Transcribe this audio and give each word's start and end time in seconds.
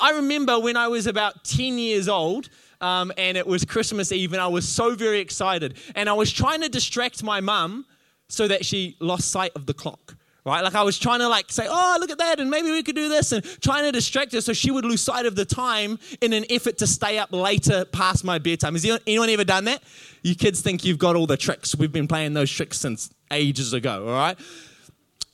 I 0.00 0.12
remember 0.12 0.58
when 0.58 0.76
I 0.76 0.88
was 0.88 1.06
about 1.06 1.44
10 1.44 1.78
years 1.78 2.08
old, 2.08 2.48
um, 2.80 3.12
and 3.16 3.36
it 3.36 3.46
was 3.46 3.64
Christmas 3.64 4.12
Eve, 4.12 4.32
and 4.32 4.40
I 4.40 4.46
was 4.46 4.68
so 4.68 4.94
very 4.94 5.20
excited. 5.20 5.76
And 5.94 6.08
I 6.08 6.12
was 6.12 6.32
trying 6.32 6.60
to 6.62 6.68
distract 6.68 7.22
my 7.22 7.40
mum 7.40 7.86
so 8.28 8.46
that 8.48 8.64
she 8.64 8.96
lost 9.00 9.30
sight 9.30 9.52
of 9.56 9.66
the 9.66 9.74
clock. 9.74 10.14
Right? 10.44 10.62
Like 10.62 10.74
I 10.74 10.82
was 10.82 10.98
trying 10.98 11.18
to 11.18 11.28
like 11.28 11.52
say, 11.52 11.66
oh, 11.68 11.98
look 12.00 12.10
at 12.10 12.18
that, 12.18 12.40
and 12.40 12.50
maybe 12.50 12.70
we 12.70 12.82
could 12.82 12.94
do 12.94 13.08
this, 13.10 13.32
and 13.32 13.44
trying 13.60 13.84
to 13.84 13.92
distract 13.92 14.32
her 14.32 14.40
so 14.40 14.54
she 14.54 14.70
would 14.70 14.84
lose 14.84 15.02
sight 15.02 15.26
of 15.26 15.34
the 15.34 15.44
time 15.44 15.98
in 16.22 16.32
an 16.32 16.46
effort 16.48 16.78
to 16.78 16.86
stay 16.86 17.18
up 17.18 17.32
later 17.32 17.84
past 17.84 18.24
my 18.24 18.38
bedtime. 18.38 18.72
Has 18.72 18.86
anyone 19.06 19.28
ever 19.28 19.44
done 19.44 19.64
that? 19.64 19.82
You 20.22 20.34
kids 20.34 20.62
think 20.62 20.84
you've 20.84 20.98
got 20.98 21.16
all 21.16 21.26
the 21.26 21.36
tricks. 21.36 21.76
We've 21.76 21.92
been 21.92 22.08
playing 22.08 22.32
those 22.32 22.50
tricks 22.50 22.78
since 22.78 23.10
ages 23.30 23.74
ago, 23.74 24.06
all 24.06 24.14
right? 24.14 24.38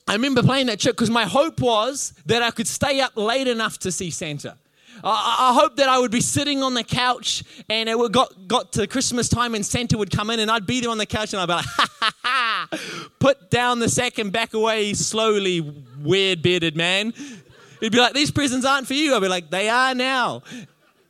I 0.07 0.13
remember 0.13 0.43
playing 0.43 0.67
that 0.67 0.79
trick 0.79 0.95
because 0.95 1.09
my 1.09 1.25
hope 1.25 1.59
was 1.59 2.13
that 2.27 2.43
I 2.43 2.51
could 2.51 2.67
stay 2.67 2.99
up 3.01 3.17
late 3.17 3.47
enough 3.47 3.79
to 3.79 3.91
see 3.91 4.11
Santa. 4.11 4.57
I, 5.03 5.57
I 5.59 5.75
that 5.75 5.89
I 5.89 5.99
would 5.99 6.11
be 6.11 6.21
sitting 6.21 6.63
on 6.63 6.73
the 6.73 6.83
couch 6.83 7.43
and 7.69 7.89
it 7.89 7.97
would 7.97 8.13
got, 8.13 8.47
got 8.47 8.71
to 8.73 8.87
Christmas 8.87 9.27
time 9.27 9.55
and 9.55 9.65
Santa 9.65 9.97
would 9.97 10.11
come 10.11 10.29
in 10.29 10.39
and 10.39 10.49
I'd 10.49 10.65
be 10.65 10.79
there 10.79 10.89
on 10.89 10.97
the 10.97 11.05
couch 11.05 11.33
and 11.33 11.41
I'd 11.41 11.47
be 11.47 11.53
like, 11.53 11.65
ha 11.67 11.87
ha 11.99 12.13
ha, 12.23 12.67
put 13.19 13.49
down 13.49 13.79
the 13.79 13.89
sack 13.89 14.19
and 14.19 14.31
back 14.31 14.53
away 14.53 14.93
slowly, 14.93 15.61
weird 16.01 16.41
bearded 16.41 16.75
man. 16.75 17.13
He'd 17.79 17.91
be 17.91 17.99
like, 17.99 18.13
these 18.13 18.31
presents 18.31 18.65
aren't 18.65 18.87
for 18.87 18.93
you. 18.93 19.15
I'd 19.15 19.21
be 19.21 19.27
like, 19.27 19.49
they 19.49 19.69
are 19.69 19.93
now. 19.93 20.43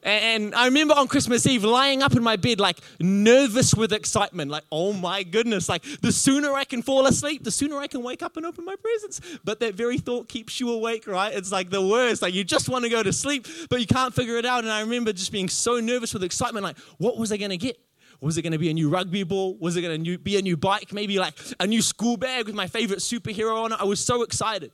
And 0.05 0.53
I 0.53 0.65
remember 0.65 0.93
on 0.93 1.07
Christmas 1.07 1.47
Eve 1.47 1.63
lying 1.63 2.03
up 2.03 2.15
in 2.15 2.21
my 2.21 2.35
bed, 2.35 2.59
like 2.59 2.77
nervous 2.99 3.73
with 3.73 3.91
excitement, 3.91 4.51
like, 4.51 4.63
oh 4.71 4.93
my 4.93 5.23
goodness, 5.23 5.67
like 5.67 5.81
the 6.01 6.11
sooner 6.11 6.53
I 6.53 6.63
can 6.63 6.83
fall 6.83 7.07
asleep, 7.07 7.43
the 7.43 7.49
sooner 7.49 7.77
I 7.77 7.87
can 7.87 8.03
wake 8.03 8.21
up 8.21 8.37
and 8.37 8.45
open 8.45 8.65
my 8.65 8.75
presents. 8.75 9.19
But 9.43 9.59
that 9.61 9.73
very 9.73 9.97
thought 9.97 10.29
keeps 10.29 10.59
you 10.59 10.71
awake, 10.71 11.07
right? 11.07 11.33
It's 11.33 11.51
like 11.51 11.71
the 11.71 11.81
worst. 11.81 12.21
Like 12.21 12.35
you 12.35 12.43
just 12.43 12.69
want 12.69 12.83
to 12.83 12.89
go 12.89 13.01
to 13.01 13.11
sleep, 13.11 13.47
but 13.67 13.79
you 13.79 13.87
can't 13.87 14.13
figure 14.13 14.37
it 14.37 14.45
out. 14.45 14.63
And 14.63 14.71
I 14.71 14.81
remember 14.81 15.11
just 15.11 15.31
being 15.31 15.49
so 15.49 15.79
nervous 15.79 16.13
with 16.13 16.23
excitement, 16.23 16.63
like, 16.63 16.77
what 16.99 17.17
was 17.17 17.31
I 17.31 17.37
going 17.37 17.49
to 17.49 17.57
get? 17.57 17.79
Was 18.21 18.37
it 18.37 18.43
going 18.43 18.53
to 18.53 18.59
be 18.59 18.69
a 18.69 18.73
new 18.75 18.89
rugby 18.89 19.23
ball? 19.23 19.57
Was 19.59 19.75
it 19.75 19.81
going 19.81 20.03
to 20.03 20.17
be 20.19 20.37
a 20.37 20.41
new 20.41 20.55
bike? 20.55 20.93
Maybe 20.93 21.17
like 21.17 21.33
a 21.59 21.65
new 21.65 21.81
school 21.81 22.15
bag 22.15 22.45
with 22.45 22.55
my 22.55 22.67
favorite 22.67 22.99
superhero 22.99 23.63
on 23.63 23.71
it? 23.71 23.81
I 23.81 23.85
was 23.85 23.99
so 23.99 24.21
excited. 24.21 24.71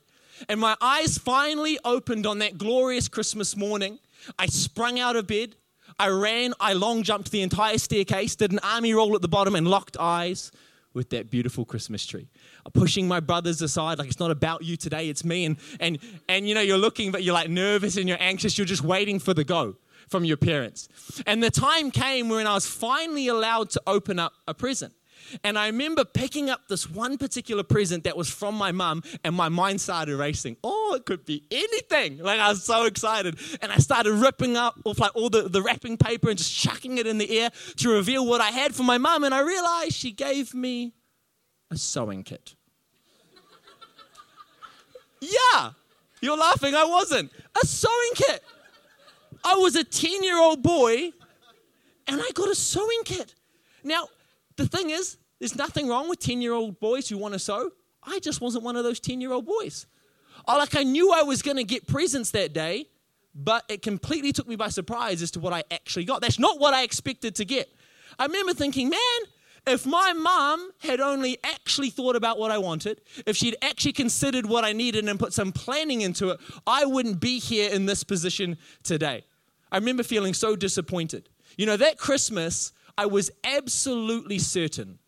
And 0.48 0.60
my 0.60 0.76
eyes 0.80 1.16
finally 1.16 1.78
opened 1.84 2.26
on 2.26 2.40
that 2.40 2.58
glorious 2.58 3.08
Christmas 3.08 3.56
morning 3.56 3.98
I 4.38 4.46
sprung 4.46 4.98
out 4.98 5.16
of 5.16 5.26
bed. 5.26 5.56
I 5.98 6.08
ran, 6.08 6.54
I 6.58 6.72
long 6.72 7.02
jumped 7.02 7.30
the 7.30 7.42
entire 7.42 7.78
staircase, 7.78 8.34
did 8.34 8.52
an 8.52 8.60
army 8.60 8.94
roll 8.94 9.14
at 9.14 9.22
the 9.22 9.28
bottom, 9.28 9.54
and 9.54 9.68
locked 9.68 9.96
eyes 9.98 10.50
with 10.94 11.10
that 11.10 11.30
beautiful 11.30 11.64
Christmas 11.64 12.04
tree. 12.06 12.28
Pushing 12.74 13.08
my 13.08 13.20
brothers 13.20 13.62
aside, 13.62 13.98
like 13.98 14.08
it's 14.08 14.20
not 14.20 14.30
about 14.30 14.62
you 14.62 14.76
today, 14.76 15.08
it's 15.08 15.24
me. 15.24 15.44
And, 15.44 15.56
and, 15.80 15.98
and 16.28 16.48
you 16.48 16.54
know, 16.54 16.60
you're 16.60 16.78
looking, 16.78 17.12
but 17.12 17.22
you're 17.22 17.34
like 17.34 17.50
nervous 17.50 17.96
and 17.96 18.08
you're 18.08 18.20
anxious, 18.20 18.58
you're 18.58 18.66
just 18.66 18.84
waiting 18.84 19.18
for 19.18 19.34
the 19.34 19.44
go 19.44 19.76
from 20.08 20.24
your 20.24 20.36
parents. 20.36 20.88
And 21.26 21.42
the 21.42 21.50
time 21.50 21.90
came 21.90 22.28
when 22.28 22.46
I 22.46 22.54
was 22.54 22.66
finally 22.66 23.28
allowed 23.28 23.70
to 23.70 23.82
open 23.86 24.18
up 24.18 24.32
a 24.46 24.54
present. 24.54 24.92
And 25.44 25.58
I 25.58 25.66
remember 25.66 26.04
picking 26.04 26.50
up 26.50 26.68
this 26.68 26.88
one 26.88 27.18
particular 27.18 27.62
present 27.62 28.04
that 28.04 28.16
was 28.16 28.28
from 28.28 28.54
my 28.54 28.72
mum, 28.72 29.02
and 29.24 29.34
my 29.34 29.48
mind 29.48 29.80
started 29.80 30.16
racing. 30.16 30.56
Oh, 30.62 30.94
it 30.96 31.06
could 31.06 31.24
be 31.24 31.44
anything. 31.50 32.18
Like 32.18 32.40
I 32.40 32.50
was 32.50 32.64
so 32.64 32.86
excited. 32.86 33.38
And 33.60 33.72
I 33.72 33.76
started 33.76 34.12
ripping 34.12 34.56
up 34.56 34.78
off 34.84 34.98
like 34.98 35.14
all 35.14 35.30
the, 35.30 35.48
the 35.48 35.62
wrapping 35.62 35.96
paper 35.96 36.28
and 36.28 36.38
just 36.38 36.56
chucking 36.56 36.98
it 36.98 37.06
in 37.06 37.18
the 37.18 37.38
air 37.38 37.50
to 37.76 37.90
reveal 37.90 38.26
what 38.26 38.40
I 38.40 38.50
had 38.50 38.74
for 38.74 38.82
my 38.82 38.98
mum. 38.98 39.24
And 39.24 39.34
I 39.34 39.40
realized 39.40 39.92
she 39.92 40.12
gave 40.12 40.54
me 40.54 40.92
a 41.70 41.76
sewing 41.76 42.22
kit. 42.22 42.54
yeah, 45.20 45.70
you're 46.20 46.36
laughing. 46.36 46.74
I 46.74 46.84
wasn't. 46.84 47.32
A 47.62 47.66
sewing 47.66 48.12
kit. 48.14 48.42
I 49.44 49.56
was 49.56 49.76
a 49.76 49.84
10 49.84 50.22
year 50.22 50.38
old 50.38 50.62
boy 50.62 51.12
and 52.06 52.20
I 52.20 52.30
got 52.34 52.48
a 52.48 52.54
sewing 52.54 53.02
kit. 53.04 53.34
Now, 53.84 54.08
the 54.62 54.76
thing 54.76 54.90
is, 54.90 55.16
there's 55.38 55.56
nothing 55.56 55.88
wrong 55.88 56.08
with 56.08 56.20
10 56.20 56.40
year 56.40 56.52
old 56.52 56.78
boys 56.80 57.08
who 57.08 57.18
want 57.18 57.34
to 57.34 57.38
sew. 57.38 57.70
I 58.02 58.18
just 58.20 58.40
wasn't 58.40 58.64
one 58.64 58.76
of 58.76 58.84
those 58.84 59.00
10 59.00 59.20
year 59.20 59.32
old 59.32 59.46
boys. 59.46 59.86
I, 60.46 60.56
like, 60.56 60.76
I 60.76 60.82
knew 60.82 61.12
I 61.12 61.22
was 61.22 61.42
going 61.42 61.56
to 61.56 61.64
get 61.64 61.86
presents 61.86 62.30
that 62.32 62.52
day, 62.52 62.86
but 63.34 63.64
it 63.68 63.82
completely 63.82 64.32
took 64.32 64.48
me 64.48 64.56
by 64.56 64.68
surprise 64.68 65.22
as 65.22 65.30
to 65.32 65.40
what 65.40 65.52
I 65.52 65.62
actually 65.70 66.04
got. 66.04 66.20
That's 66.20 66.38
not 66.38 66.58
what 66.58 66.74
I 66.74 66.82
expected 66.82 67.34
to 67.36 67.44
get. 67.44 67.68
I 68.18 68.26
remember 68.26 68.54
thinking, 68.54 68.88
man, 68.88 69.20
if 69.66 69.86
my 69.86 70.12
mom 70.12 70.70
had 70.78 71.00
only 71.00 71.38
actually 71.44 71.90
thought 71.90 72.16
about 72.16 72.38
what 72.38 72.50
I 72.50 72.58
wanted, 72.58 73.00
if 73.26 73.36
she'd 73.36 73.56
actually 73.62 73.92
considered 73.92 74.46
what 74.46 74.64
I 74.64 74.72
needed 74.72 75.08
and 75.08 75.18
put 75.18 75.32
some 75.32 75.52
planning 75.52 76.00
into 76.00 76.30
it, 76.30 76.40
I 76.66 76.84
wouldn't 76.84 77.20
be 77.20 77.38
here 77.38 77.70
in 77.70 77.86
this 77.86 78.02
position 78.02 78.58
today. 78.82 79.24
I 79.70 79.76
remember 79.76 80.02
feeling 80.02 80.34
so 80.34 80.56
disappointed. 80.56 81.28
You 81.56 81.66
know, 81.66 81.76
that 81.76 81.98
Christmas, 81.98 82.72
I 82.96 83.06
was 83.06 83.30
absolutely 83.44 84.38
certain 84.38 84.98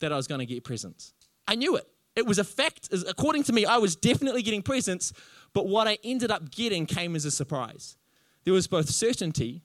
that 0.00 0.12
I 0.12 0.16
was 0.16 0.26
going 0.26 0.40
to 0.40 0.46
get 0.46 0.64
presents. 0.64 1.12
I 1.46 1.54
knew 1.54 1.76
it. 1.76 1.86
It 2.16 2.26
was 2.26 2.38
a 2.38 2.44
fact. 2.44 2.88
According 3.08 3.44
to 3.44 3.52
me, 3.52 3.64
I 3.64 3.78
was 3.78 3.96
definitely 3.96 4.42
getting 4.42 4.62
presents, 4.62 5.12
but 5.52 5.66
what 5.66 5.86
I 5.86 5.98
ended 6.02 6.30
up 6.30 6.50
getting 6.50 6.86
came 6.86 7.14
as 7.14 7.24
a 7.24 7.30
surprise. 7.30 7.96
There 8.44 8.54
was 8.54 8.66
both 8.66 8.88
certainty 8.88 9.62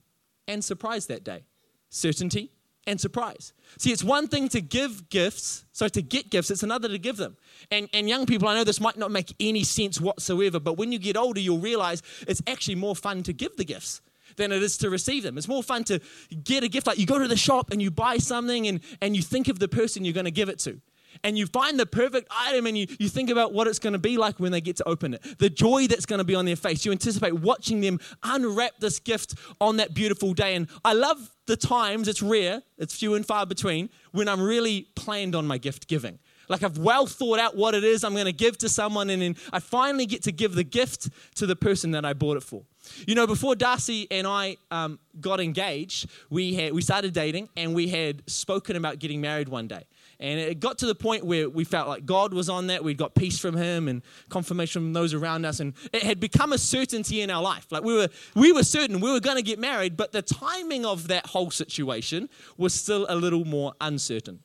and 0.47 0.63
surprise 0.63 1.07
that 1.07 1.23
day. 1.23 1.45
Certainty 1.89 2.51
and 2.85 2.99
surprise. 2.99 3.53
See, 3.77 3.91
it's 3.91 4.03
one 4.03 4.27
thing 4.27 4.49
to 4.49 4.61
give 4.61 5.09
gifts, 5.09 5.65
so 5.71 5.87
to 5.87 6.01
get 6.01 6.29
gifts, 6.29 6.51
it's 6.51 6.63
another 6.63 6.89
to 6.89 6.99
give 6.99 7.17
them. 7.17 7.37
And, 7.71 7.87
and 7.93 8.09
young 8.09 8.25
people, 8.25 8.47
I 8.47 8.55
know 8.55 8.63
this 8.63 8.81
might 8.81 8.97
not 8.97 9.09
make 9.09 9.33
any 9.39 9.63
sense 9.63 10.01
whatsoever, 10.01 10.59
but 10.59 10.77
when 10.77 10.91
you 10.91 10.99
get 10.99 11.15
older, 11.15 11.39
you'll 11.39 11.59
realize 11.59 12.01
it's 12.27 12.41
actually 12.45 12.75
more 12.75 12.95
fun 12.95 13.23
to 13.23 13.33
give 13.33 13.55
the 13.55 13.65
gifts 13.65 14.01
than 14.37 14.51
it 14.51 14.61
is 14.63 14.77
to 14.77 14.89
receive 14.89 15.23
them. 15.23 15.37
It's 15.37 15.47
more 15.47 15.63
fun 15.63 15.83
to 15.85 15.99
get 16.43 16.63
a 16.63 16.67
gift. 16.67 16.87
Like 16.87 16.97
you 16.97 17.05
go 17.05 17.19
to 17.19 17.27
the 17.27 17.37
shop 17.37 17.71
and 17.71 17.81
you 17.81 17.91
buy 17.91 18.17
something 18.17 18.67
and, 18.67 18.81
and 19.01 19.15
you 19.15 19.21
think 19.21 19.47
of 19.47 19.59
the 19.59 19.67
person 19.67 20.05
you're 20.05 20.13
going 20.13 20.25
to 20.25 20.31
give 20.31 20.49
it 20.49 20.59
to. 20.59 20.81
And 21.23 21.37
you 21.37 21.45
find 21.45 21.79
the 21.79 21.85
perfect 21.85 22.27
item 22.31 22.65
and 22.65 22.77
you, 22.77 22.87
you 22.99 23.07
think 23.07 23.29
about 23.29 23.53
what 23.53 23.67
it's 23.67 23.77
going 23.77 23.93
to 23.93 23.99
be 23.99 24.17
like 24.17 24.39
when 24.39 24.51
they 24.51 24.61
get 24.61 24.77
to 24.77 24.87
open 24.87 25.13
it. 25.13 25.37
The 25.37 25.49
joy 25.49 25.85
that's 25.87 26.07
going 26.07 26.17
to 26.17 26.23
be 26.23 26.33
on 26.33 26.45
their 26.45 26.55
face. 26.55 26.85
You 26.85 26.91
anticipate 26.91 27.33
watching 27.33 27.81
them 27.81 27.99
unwrap 28.23 28.79
this 28.79 28.99
gift 28.99 29.35
on 29.61 29.77
that 29.77 29.93
beautiful 29.93 30.33
day. 30.33 30.55
And 30.55 30.67
I 30.83 30.93
love 30.93 31.29
the 31.45 31.55
times, 31.55 32.07
it's 32.07 32.21
rare, 32.21 32.63
it's 32.77 32.95
few 32.95 33.13
and 33.13 33.25
far 33.25 33.45
between, 33.45 33.89
when 34.11 34.27
I'm 34.27 34.41
really 34.41 34.87
planned 34.95 35.35
on 35.35 35.45
my 35.45 35.57
gift 35.57 35.87
giving. 35.87 36.19
Like 36.49 36.63
I've 36.63 36.77
well 36.77 37.05
thought 37.05 37.39
out 37.39 37.55
what 37.55 37.75
it 37.75 37.83
is 37.83 38.03
I'm 38.03 38.13
going 38.13 38.25
to 38.25 38.33
give 38.33 38.57
to 38.59 38.69
someone, 38.69 39.09
and 39.09 39.21
then 39.21 39.35
I 39.51 39.59
finally 39.59 40.05
get 40.05 40.23
to 40.23 40.31
give 40.31 40.55
the 40.55 40.63
gift 40.63 41.09
to 41.35 41.45
the 41.45 41.55
person 41.55 41.91
that 41.91 42.05
I 42.05 42.13
bought 42.13 42.37
it 42.37 42.43
for. 42.43 42.63
You 43.07 43.15
know, 43.15 43.27
before 43.27 43.55
Darcy 43.55 44.07
and 44.11 44.27
I 44.27 44.57
um, 44.71 44.99
got 45.19 45.39
engaged, 45.39 46.09
we 46.29 46.53
had 46.53 46.73
we 46.73 46.81
started 46.81 47.13
dating, 47.13 47.49
and 47.55 47.73
we 47.73 47.87
had 47.87 48.23
spoken 48.29 48.75
about 48.75 48.99
getting 48.99 49.21
married 49.21 49.49
one 49.49 49.67
day. 49.67 49.85
And 50.19 50.39
it 50.39 50.59
got 50.59 50.77
to 50.79 50.85
the 50.85 50.95
point 50.95 51.25
where 51.25 51.49
we 51.49 51.63
felt 51.63 51.87
like 51.87 52.05
God 52.05 52.33
was 52.33 52.49
on 52.49 52.67
that. 52.67 52.83
We'd 52.83 52.97
got 52.97 53.15
peace 53.15 53.39
from 53.39 53.55
Him 53.55 53.87
and 53.87 54.01
confirmation 54.29 54.81
from 54.81 54.93
those 54.93 55.13
around 55.13 55.45
us, 55.45 55.59
and 55.59 55.73
it 55.91 56.03
had 56.03 56.19
become 56.19 56.53
a 56.53 56.57
certainty 56.57 57.21
in 57.21 57.29
our 57.29 57.41
life. 57.41 57.67
Like 57.71 57.83
we 57.83 57.93
were, 57.93 58.09
we 58.35 58.51
were 58.51 58.63
certain 58.63 58.99
we 58.99 59.11
were 59.11 59.19
going 59.19 59.37
to 59.37 59.43
get 59.43 59.59
married, 59.59 59.97
but 59.97 60.11
the 60.11 60.21
timing 60.21 60.85
of 60.85 61.07
that 61.07 61.27
whole 61.27 61.51
situation 61.51 62.29
was 62.57 62.73
still 62.73 63.05
a 63.09 63.15
little 63.15 63.45
more 63.45 63.73
uncertain. 63.81 64.39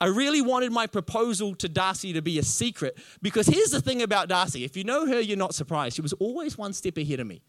I 0.00 0.06
really 0.06 0.42
wanted 0.42 0.72
my 0.72 0.88
proposal 0.88 1.54
to 1.54 1.68
Darcy 1.68 2.12
to 2.12 2.22
be 2.22 2.40
a 2.40 2.42
secret 2.42 2.98
because 3.22 3.46
here's 3.46 3.70
the 3.70 3.80
thing 3.80 4.02
about 4.02 4.28
Darcy. 4.28 4.64
If 4.64 4.76
you 4.76 4.82
know 4.82 5.06
her, 5.06 5.20
you're 5.20 5.36
not 5.36 5.54
surprised. 5.54 5.94
She 5.94 6.02
was 6.02 6.12
always 6.14 6.58
one 6.58 6.72
step 6.72 6.98
ahead 6.98 7.20
of 7.20 7.28
me. 7.28 7.40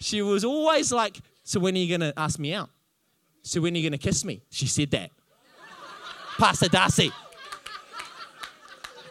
She 0.00 0.22
was 0.22 0.44
always 0.44 0.92
like, 0.92 1.18
So 1.44 1.60
when 1.60 1.74
are 1.74 1.78
you 1.78 1.88
going 1.98 2.12
to 2.12 2.18
ask 2.18 2.38
me 2.38 2.54
out? 2.54 2.70
So 3.42 3.60
when 3.60 3.74
are 3.74 3.78
you 3.78 3.88
going 3.88 3.98
to 3.98 4.04
kiss 4.04 4.24
me? 4.24 4.42
She 4.50 4.66
said 4.66 4.90
that. 4.92 5.10
Pastor 6.38 6.68
Darcy. 6.68 7.12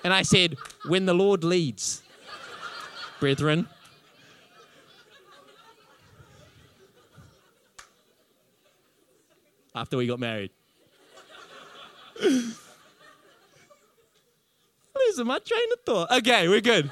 And 0.04 0.14
I 0.14 0.22
said, 0.22 0.58
When 0.88 1.06
the 1.06 1.14
Lord 1.14 1.44
leads, 1.44 2.02
brethren. 3.20 3.68
After 9.76 9.98
we 9.98 10.08
got 10.08 10.20
married. 10.20 10.52
losing 15.08 15.28
my 15.28 15.40
train 15.40 15.72
of 15.74 15.80
thought. 15.86 16.12
Okay, 16.20 16.48
we're 16.48 16.62
good. 16.62 16.90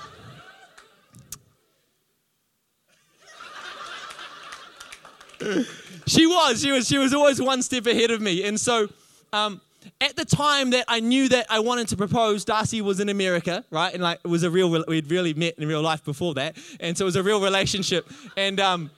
She 6.07 6.25
was, 6.27 6.61
she 6.61 6.71
was, 6.71 6.87
she 6.87 6.97
was 6.97 7.13
always 7.13 7.41
one 7.41 7.61
step 7.61 7.85
ahead 7.85 8.11
of 8.11 8.21
me. 8.21 8.43
And 8.43 8.59
so, 8.59 8.87
um, 9.33 9.61
at 10.01 10.15
the 10.15 10.25
time 10.25 10.71
that 10.71 10.85
I 10.87 10.99
knew 10.99 11.29
that 11.29 11.45
I 11.49 11.59
wanted 11.59 11.87
to 11.89 11.97
propose, 11.97 12.43
Darcy 12.45 12.81
was 12.81 12.99
in 12.99 13.09
America, 13.09 13.63
right? 13.69 13.93
And 13.93 14.01
like 14.01 14.19
it 14.23 14.27
was 14.27 14.43
a 14.43 14.49
real, 14.49 14.83
we'd 14.87 15.11
really 15.11 15.33
met 15.33 15.57
in 15.57 15.67
real 15.67 15.81
life 15.81 16.03
before 16.03 16.33
that, 16.35 16.57
and 16.79 16.97
so 16.97 17.05
it 17.05 17.07
was 17.07 17.15
a 17.15 17.23
real 17.23 17.41
relationship. 17.41 18.09
And 18.35 18.59
um, 18.59 18.89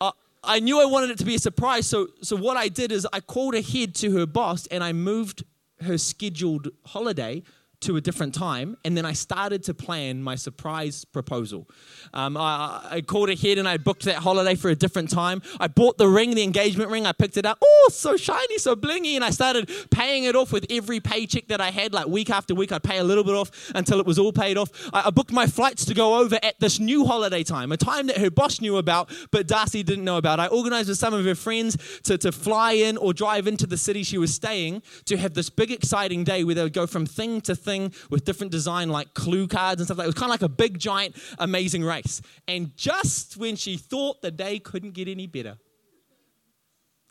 I, 0.00 0.10
I 0.42 0.60
knew 0.60 0.80
I 0.80 0.84
wanted 0.84 1.10
it 1.10 1.18
to 1.18 1.24
be 1.24 1.36
a 1.36 1.38
surprise. 1.38 1.86
So, 1.86 2.08
so 2.22 2.36
what 2.36 2.56
I 2.56 2.68
did 2.68 2.92
is 2.92 3.06
I 3.12 3.20
called 3.20 3.54
ahead 3.54 3.94
to 3.96 4.18
her 4.18 4.26
boss, 4.26 4.66
and 4.66 4.82
I 4.82 4.92
moved 4.92 5.44
her 5.82 5.98
scheduled 5.98 6.68
holiday 6.86 7.42
to 7.80 7.96
a 7.96 8.00
different 8.00 8.34
time, 8.34 8.76
and 8.84 8.96
then 8.96 9.04
I 9.04 9.12
started 9.12 9.62
to 9.64 9.74
plan 9.74 10.22
my 10.22 10.34
surprise 10.34 11.04
proposal. 11.04 11.68
Um, 12.14 12.36
I, 12.36 12.86
I, 12.90 13.00
called 13.02 13.28
ahead 13.28 13.58
and 13.58 13.68
I 13.68 13.76
booked 13.76 14.04
that 14.04 14.16
holiday 14.16 14.54
for 14.54 14.70
a 14.70 14.74
different 14.74 15.10
time. 15.10 15.42
I 15.60 15.68
bought 15.68 15.98
the 15.98 16.08
ring, 16.08 16.34
the 16.34 16.42
engagement 16.42 16.90
ring. 16.90 17.06
I 17.06 17.12
picked 17.12 17.36
it 17.36 17.44
up. 17.44 17.58
Oh, 17.62 17.90
so 17.92 18.16
shiny, 18.16 18.58
so 18.58 18.74
blingy, 18.74 19.14
and 19.14 19.24
I 19.24 19.30
started 19.30 19.70
paying 19.90 20.24
it 20.24 20.34
off 20.34 20.52
with 20.52 20.66
every 20.70 21.00
paycheck 21.00 21.48
that 21.48 21.60
I 21.60 21.70
had. 21.70 21.92
Like 21.92 22.06
week 22.06 22.30
after 22.30 22.54
week, 22.54 22.72
I'd 22.72 22.82
pay 22.82 22.98
a 22.98 23.04
little 23.04 23.24
bit 23.24 23.34
off 23.34 23.70
until 23.74 24.00
it 24.00 24.06
was 24.06 24.18
all 24.18 24.32
paid 24.32 24.56
off. 24.56 24.70
I, 24.92 25.04
I 25.06 25.10
booked 25.10 25.32
my 25.32 25.46
flights 25.46 25.84
to 25.86 25.94
go 25.94 26.18
over 26.18 26.38
at 26.42 26.58
this 26.60 26.80
new 26.80 27.04
holiday 27.04 27.42
time, 27.42 27.72
a 27.72 27.76
time 27.76 28.06
that 28.06 28.18
her 28.18 28.30
boss 28.30 28.60
knew 28.60 28.78
about, 28.78 29.10
but 29.30 29.46
Darcy 29.46 29.82
didn't 29.82 30.04
know 30.04 30.16
about. 30.16 30.40
I 30.40 30.46
organized 30.46 30.88
with 30.88 30.98
some 30.98 31.14
of 31.14 31.24
her 31.24 31.34
friends 31.34 31.76
to, 32.04 32.16
to 32.18 32.32
fly 32.32 32.72
in 32.72 32.96
or 32.96 33.12
drive 33.12 33.46
into 33.46 33.66
the 33.66 33.76
city 33.76 34.02
she 34.02 34.18
was 34.18 34.34
staying 34.34 34.82
to 35.04 35.16
have 35.16 35.34
this 35.34 35.50
big, 35.50 35.70
exciting 35.70 36.24
day 36.24 36.42
where 36.42 36.54
they 36.54 36.62
would 36.62 36.72
go 36.72 36.86
from 36.86 37.06
thing 37.06 37.40
to 37.42 37.54
thing 37.54 37.65
with 38.10 38.24
different 38.24 38.52
design 38.52 38.88
like 38.88 39.14
clue 39.14 39.48
cards 39.48 39.80
and 39.80 39.86
stuff 39.86 39.98
like 39.98 40.04
that. 40.04 40.08
It 40.08 40.14
was 40.14 40.20
kind 40.22 40.32
of 40.32 40.40
like 40.40 40.42
a 40.42 40.48
big, 40.48 40.78
giant, 40.78 41.16
amazing 41.38 41.84
race. 41.84 42.22
And 42.46 42.76
just 42.76 43.36
when 43.36 43.56
she 43.56 43.76
thought 43.76 44.22
the 44.22 44.30
day 44.30 44.58
couldn't 44.58 44.92
get 44.92 45.08
any 45.08 45.26
better, 45.26 45.58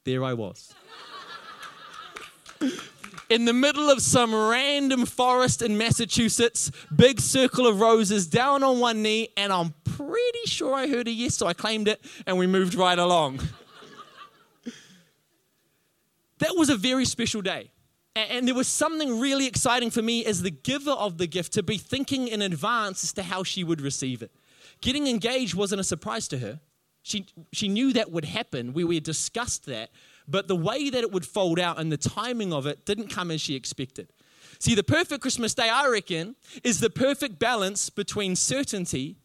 there 0.06 0.24
I 0.24 0.34
was. 0.34 0.74
in 3.30 3.46
the 3.46 3.54
middle 3.54 3.90
of 3.90 4.02
some 4.02 4.34
random 4.34 5.06
forest 5.06 5.62
in 5.62 5.78
Massachusetts, 5.78 6.72
big 6.96 7.19
circle 7.19 7.68
of 7.68 7.80
roses, 7.80 8.28
down 8.28 8.63
on 8.63 8.80
one 8.80 9.01
knee, 9.01 9.30
and 9.36 9.51
I'm 9.51 9.74
pretty 9.84 10.46
sure 10.46 10.74
I 10.74 10.88
heard 10.88 11.08
a 11.08 11.12
yes, 11.12 11.36
so 11.36 11.48
I 11.48 11.54
claimed 11.54 11.88
it, 11.88 12.01
and 12.25 12.38
we 12.38 12.48
moved 12.48 12.75
right 12.75 12.98
along. 12.98 13.40
that 16.40 16.56
was 16.56 16.69
a 16.69 16.78
very 16.78 17.06
special 17.06 17.42
day. 17.42 17.72
And 18.15 18.47
there 18.47 18.56
was 18.56 18.69
something 18.69 19.19
really 19.19 19.45
exciting 19.45 19.89
for 19.89 20.01
me 20.01 20.25
as 20.25 20.41
the 20.41 20.51
giver 20.51 20.91
of 20.91 21.17
the 21.17 21.27
gift 21.27 21.51
to 21.53 21.63
be 21.63 21.77
thinking 21.77 22.29
in 22.29 22.41
advance 22.41 23.03
as 23.03 23.12
to 23.13 23.23
how 23.23 23.44
she 23.44 23.63
would 23.63 23.81
receive 23.81 24.21
it. 24.21 24.31
Getting 24.79 25.07
engaged 25.07 25.53
wasn't 25.53 25.81
a 25.81 25.83
surprise 25.83 26.27
to 26.29 26.38
her. 26.38 26.62
She, 27.03 27.27
she 27.51 27.67
knew 27.67 27.94
that 27.94 28.12
would 28.12 28.25
happen. 28.25 28.73
We, 28.73 28.83
we 28.83 29.00
discussed 29.00 29.65
that. 29.65 29.91
But 30.27 30.47
the 30.47 30.56
way 30.56 30.89
that 30.89 31.01
it 31.01 31.12
would 31.12 31.25
fold 31.25 31.59
out 31.59 31.77
and 31.79 31.91
the 31.91 31.97
timing 31.97 32.53
of 32.53 32.65
it 32.65 32.85
didn't 32.85 33.09
come 33.09 33.31
as 33.31 33.41
she 33.41 33.56
expected. 33.56 34.12
See, 34.59 34.75
the 34.75 34.83
perfect 34.83 35.21
Christmas 35.21 35.53
day, 35.53 35.69
I 35.69 35.88
reckon, 35.88 36.35
is 36.63 36.79
the 36.79 36.89
perfect 36.89 37.38
balance 37.38 37.89
between 37.89 38.35
certainty 38.35 39.17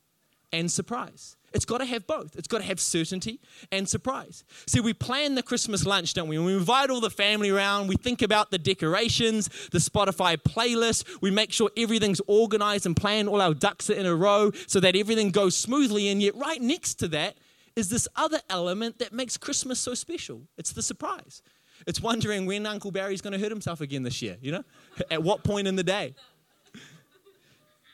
and 0.52 0.70
surprise. 0.70 1.36
It's 1.52 1.64
got 1.64 1.78
to 1.78 1.84
have 1.84 2.06
both. 2.06 2.36
It's 2.36 2.46
got 2.46 2.58
to 2.58 2.64
have 2.64 2.78
certainty 2.78 3.40
and 3.72 3.88
surprise. 3.88 4.44
See, 4.66 4.80
we 4.80 4.94
plan 4.94 5.34
the 5.34 5.42
Christmas 5.42 5.84
lunch, 5.84 6.14
don't 6.14 6.28
we? 6.28 6.38
we 6.38 6.54
invite 6.54 6.90
all 6.90 7.00
the 7.00 7.10
family 7.10 7.50
around. 7.50 7.88
We 7.88 7.96
think 7.96 8.22
about 8.22 8.50
the 8.50 8.58
decorations, 8.58 9.48
the 9.72 9.78
Spotify 9.78 10.36
playlist. 10.36 11.20
We 11.20 11.30
make 11.30 11.52
sure 11.52 11.70
everything's 11.76 12.20
organized 12.28 12.86
and 12.86 12.96
planned. 12.96 13.28
All 13.28 13.40
our 13.40 13.54
ducks 13.54 13.90
are 13.90 13.94
in 13.94 14.06
a 14.06 14.14
row 14.14 14.52
so 14.68 14.78
that 14.80 14.94
everything 14.94 15.30
goes 15.30 15.56
smoothly. 15.56 16.08
And 16.08 16.22
yet, 16.22 16.36
right 16.36 16.60
next 16.60 16.94
to 16.96 17.08
that 17.08 17.36
is 17.74 17.88
this 17.88 18.06
other 18.14 18.40
element 18.48 18.98
that 18.98 19.12
makes 19.12 19.36
Christmas 19.36 19.80
so 19.80 19.94
special. 19.94 20.42
It's 20.56 20.72
the 20.72 20.82
surprise. 20.82 21.42
It's 21.86 22.00
wondering 22.00 22.46
when 22.46 22.66
Uncle 22.66 22.90
Barry's 22.90 23.20
going 23.20 23.32
to 23.32 23.38
hurt 23.38 23.50
himself 23.50 23.80
again 23.80 24.02
this 24.02 24.22
year, 24.22 24.36
you 24.40 24.52
know? 24.52 24.64
At 25.10 25.22
what 25.22 25.42
point 25.42 25.66
in 25.66 25.76
the 25.76 25.82
day? 25.82 26.14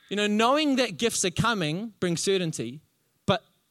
You 0.09 0.15
know, 0.15 0.27
knowing 0.27 0.77
that 0.77 0.97
gifts 0.97 1.25
are 1.25 1.31
coming 1.31 1.93
brings 1.99 2.21
certainty, 2.21 2.81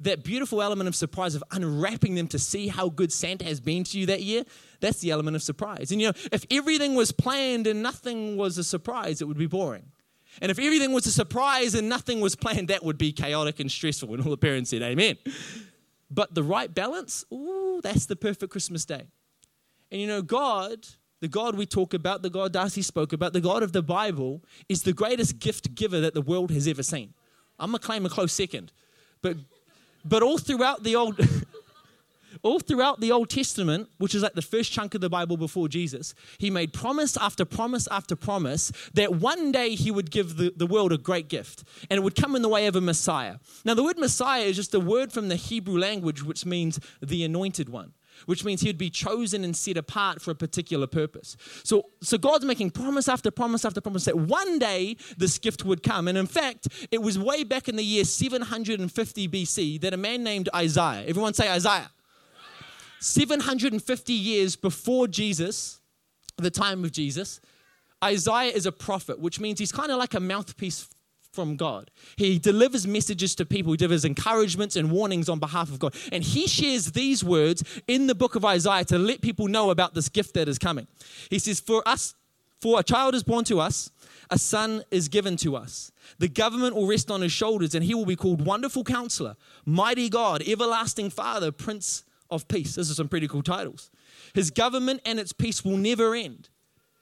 that 0.01 0.23
beautiful 0.23 0.63
element 0.63 0.89
of 0.89 0.95
surprise 0.95 1.35
of 1.35 1.43
unwrapping 1.51 2.15
them 2.15 2.29
to 2.29 2.39
see 2.39 2.69
how 2.69 2.89
good 2.89 3.11
Santa 3.13 3.45
has 3.45 3.61
been 3.61 3.85
to 3.85 3.99
you 3.99 4.07
that 4.07 4.23
year, 4.23 4.45
that's 4.81 5.01
the 5.01 5.11
element 5.11 5.37
of 5.37 5.43
surprise. 5.43 5.91
And 5.91 6.01
you 6.01 6.09
know, 6.09 6.13
if 6.33 6.45
everything 6.51 6.95
was 6.95 7.13
planned 7.13 7.67
and 7.67 7.83
nothing 7.83 8.37
was 8.37 8.59
a 8.59 8.65
surprise, 8.65 9.23
it 9.23 9.25
would 9.27 9.39
be 9.39 9.47
boring. 9.47 9.91
And 10.43 10.51
if 10.51 10.59
everything 10.59 10.93
was 10.93 11.07
a 11.07 11.13
surprise 11.13 11.75
and 11.75 11.89
nothing 11.89 12.21
was 12.21 12.37
planned, 12.37 12.69
that 12.69 12.85
would 12.85 12.99
be 12.99 13.11
chaotic 13.11 13.59
and 13.59 13.71
stressful. 13.71 14.13
And 14.13 14.23
all 14.23 14.31
the 14.31 14.37
parents 14.37 14.71
said, 14.71 14.83
Amen. 14.83 15.17
But 16.11 16.35
the 16.35 16.43
right 16.43 16.73
balance, 16.73 17.25
ooh, 17.33 17.81
that's 17.83 18.07
the 18.07 18.17
perfect 18.17 18.53
Christmas 18.53 18.85
day. 18.85 19.07
And 19.91 20.01
you 20.01 20.07
know, 20.07 20.23
God, 20.23 20.87
the 21.21 21.29
God 21.29 21.57
we 21.57 21.67
talk 21.67 21.95
about, 21.95 22.23
the 22.23 22.31
God 22.31 22.53
Darcy 22.53 22.83
spoke 22.83 23.13
about, 23.13 23.33
the 23.33 23.41
God 23.41 23.63
of 23.63 23.73
the 23.73 23.83
Bible, 23.83 24.45
is 24.69 24.83
the 24.83 24.93
greatest 24.93 25.39
gift 25.39 25.75
giver 25.75 26.01
that 26.01 26.15
the 26.15 26.23
world 26.23 26.51
has 26.51 26.69
ever 26.69 26.83
seen. 26.83 27.15
I'm 27.59 27.71
going 27.71 27.81
to 27.81 27.87
claim 27.87 28.05
a 28.05 28.11
close 28.11 28.33
second. 28.33 28.73
But 29.23 29.39
but 30.09 30.23
all 30.23 30.39
throughout 30.39 30.83
the 30.83 30.97
Old 30.97 31.19
all 32.43 32.61
throughout 32.61 33.01
the 33.01 33.13
Old 33.13 33.29
Testament, 33.29 33.89
which 33.99 34.15
is 34.15 34.23
like 34.23 34.35
the 34.35 34.43
first 34.43 34.71
chunk 34.73 34.95
of 34.95 35.01
the 35.01 35.09
Bible 35.09 35.37
before 35.37 35.69
Jesus, 35.69 36.15
he 36.39 36.51
made 36.51 36.73
promise 36.73 37.17
after 37.17 37.45
promise 37.45 37.89
after 37.91 38.15
promise 38.15 38.71
that 38.95 39.15
one 39.15 39.53
day 39.53 39.75
he 39.75 39.91
would 39.91 40.11
give 40.11 40.37
the, 40.37 40.53
the 40.57 40.67
world 40.67 40.93
a 40.93 40.99
great 40.99 41.29
gift, 41.29 41.65
and 41.91 41.99
it 41.99 42.03
would 42.03 42.15
come 42.15 42.37
in 42.37 42.43
the 42.43 42.49
way 42.49 42.67
of 42.67 42.77
a 42.77 42.81
Messiah. 42.81 43.37
Now, 43.65 43.75
the 43.75 43.83
word 43.83 43.99
Messiah 43.99 44.43
is 44.43 44.57
just 44.57 44.75
a 44.75 44.81
word 44.81 45.13
from 45.13 45.29
the 45.29 45.37
Hebrew 45.37 45.79
language 45.79 46.23
which 46.23 46.47
means 46.47 46.79
the 47.01 47.25
anointed 47.25 47.69
one 47.69 47.93
which 48.25 48.45
means 48.45 48.63
he 48.63 48.69
would 48.69 48.79
be 48.79 48.91
chosen 48.91 49.45
and 49.45 49.55
set 49.55 49.77
apart 49.77 50.23
for 50.23 50.31
a 50.31 50.35
particular 50.35 50.87
purpose. 50.87 51.37
So, 51.63 51.87
so 52.01 52.17
God's 52.17 52.45
making 52.45 52.71
promise 52.71 53.09
after 53.09 53.31
promise 53.31 53.65
after 53.65 53.81
promise 53.81 54.07
that 54.07 54.17
one 54.17 54.59
day 54.59 54.97
this 55.19 55.39
gift 55.39 55.65
would 55.65 55.83
come. 55.83 56.09
And 56.09 56.17
in 56.17 56.27
fact, 56.27 56.69
it 56.91 57.03
was 57.03 57.19
way 57.19 57.45
back 57.45 57.69
in 57.69 57.77
the 57.77 57.85
year 57.85 58.05
750 58.05 59.29
BC 59.29 59.81
that 59.83 59.93
a 59.93 59.97
man 59.99 60.25
named 60.25 60.49
Isaiah, 60.55 61.05
everyone 61.07 61.35
say 61.35 61.51
Isaiah, 61.51 61.91
750 63.01 64.13
years 64.13 64.57
before 64.57 65.07
Jesus, 65.07 65.81
the 66.39 66.51
time 66.51 66.85
of 66.85 66.93
Jesus, 66.93 67.41
Isaiah 68.03 68.53
is 68.53 68.67
a 68.67 68.73
prophet, 68.73 69.19
which 69.19 69.41
means 69.41 69.59
he's 69.59 69.73
kind 69.73 69.91
of 69.91 69.99
like 69.99 70.15
a 70.15 70.21
mouthpiece 70.21 70.89
from 71.37 71.55
God. 71.57 71.91
He 72.17 72.39
delivers 72.41 72.87
messages 72.87 73.37
to 73.37 73.47
people, 73.47 73.73
he 73.73 73.77
delivers 73.77 74.05
encouragements 74.05 74.75
and 74.75 74.91
warnings 74.91 75.29
on 75.29 75.39
behalf 75.39 75.69
of 75.69 75.79
God. 75.79 75.95
And 76.11 76.25
he 76.25 76.49
shares 76.49 76.93
these 76.93 77.23
words 77.23 77.63
in 77.87 78.09
the 78.09 78.15
book 78.15 78.35
of 78.35 78.45
Isaiah 78.45 78.85
to 78.87 78.99
let 78.99 79.21
people 79.21 79.47
know 79.47 79.71
about 79.71 79.95
this 79.95 80.09
gift 80.09 80.35
that 80.35 80.49
is 80.49 80.59
coming. 80.59 80.89
He 81.31 81.39
says, 81.39 81.61
For 81.61 81.87
us, 81.87 82.15
for 82.61 82.81
a 82.81 82.83
child 82.83 83.15
is 83.15 83.23
born 83.23 83.45
to 83.45 83.61
us, 83.61 83.91
a 84.31 84.39
son 84.39 84.83
is 84.91 85.09
given 85.09 85.37
to 85.39 85.55
us. 85.55 85.93
The 86.19 86.29
government 86.29 86.75
will 86.75 86.89
rest 86.89 87.11
on 87.11 87.21
his 87.21 87.33
shoulders, 87.33 87.75
and 87.75 87.85
he 87.85 87.95
will 87.95 88.07
be 88.07 88.17
called 88.17 88.45
Wonderful 88.45 88.83
Counselor, 88.83 89.37
Mighty 89.65 90.09
God, 90.09 90.43
Everlasting 90.49 91.11
Father, 91.11 91.53
Prince 91.53 92.05
of 92.31 92.49
Peace. 92.49 92.75
Those 92.75 92.91
are 92.91 92.95
some 92.95 93.09
pretty 93.09 93.29
cool 93.29 93.43
titles. 93.43 93.91
His 94.35 94.51
government 94.51 95.03
and 95.05 95.21
its 95.21 95.33
peace 95.33 95.65
will 95.65 95.77
never 95.77 96.15
end. 96.15 96.49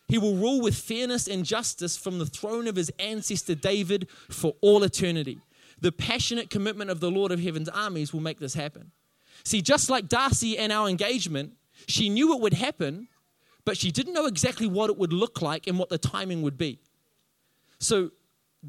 He 0.07 0.19
will 0.19 0.37
rule 0.37 0.61
with 0.61 0.77
fairness 0.77 1.27
and 1.27 1.45
justice 1.45 1.97
from 1.97 2.19
the 2.19 2.27
throne 2.27 2.67
of 2.67 2.77
his 2.77 2.91
ancestor 2.99 3.55
David 3.55 4.09
for 4.31 4.55
all 4.61 4.83
eternity. 4.83 5.39
The 5.81 5.93
passionate 5.93 6.51
commitment 6.51 6.91
of 6.91 7.01
the 7.01 7.11
Lord 7.11 7.33
of 7.33 7.41
Heaven's 7.41 7.69
armies 7.69 8.13
will 8.13 8.21
make 8.21 8.39
this 8.39 8.55
happen. 8.55 8.91
See, 9.45 9.61
just 9.63 9.91
like 9.91 10.09
Darcy 10.09 10.57
and 10.59 10.73
our 10.73 10.89
engagement, 10.89 11.53
she 11.87 12.09
knew 12.09 12.35
it 12.35 12.41
would 12.41 12.55
happen, 12.55 13.09
but 13.65 13.77
she 13.77 13.91
didn't 13.91 14.13
know 14.13 14.27
exactly 14.27 14.67
what 14.67 14.91
it 14.91 14.99
would 14.99 15.13
look 15.13 15.43
like 15.43 15.67
and 15.67 15.79
what 15.79 15.89
the 15.89 15.99
timing 15.99 16.43
would 16.43 16.59
be. 16.59 16.79
So 17.79 18.11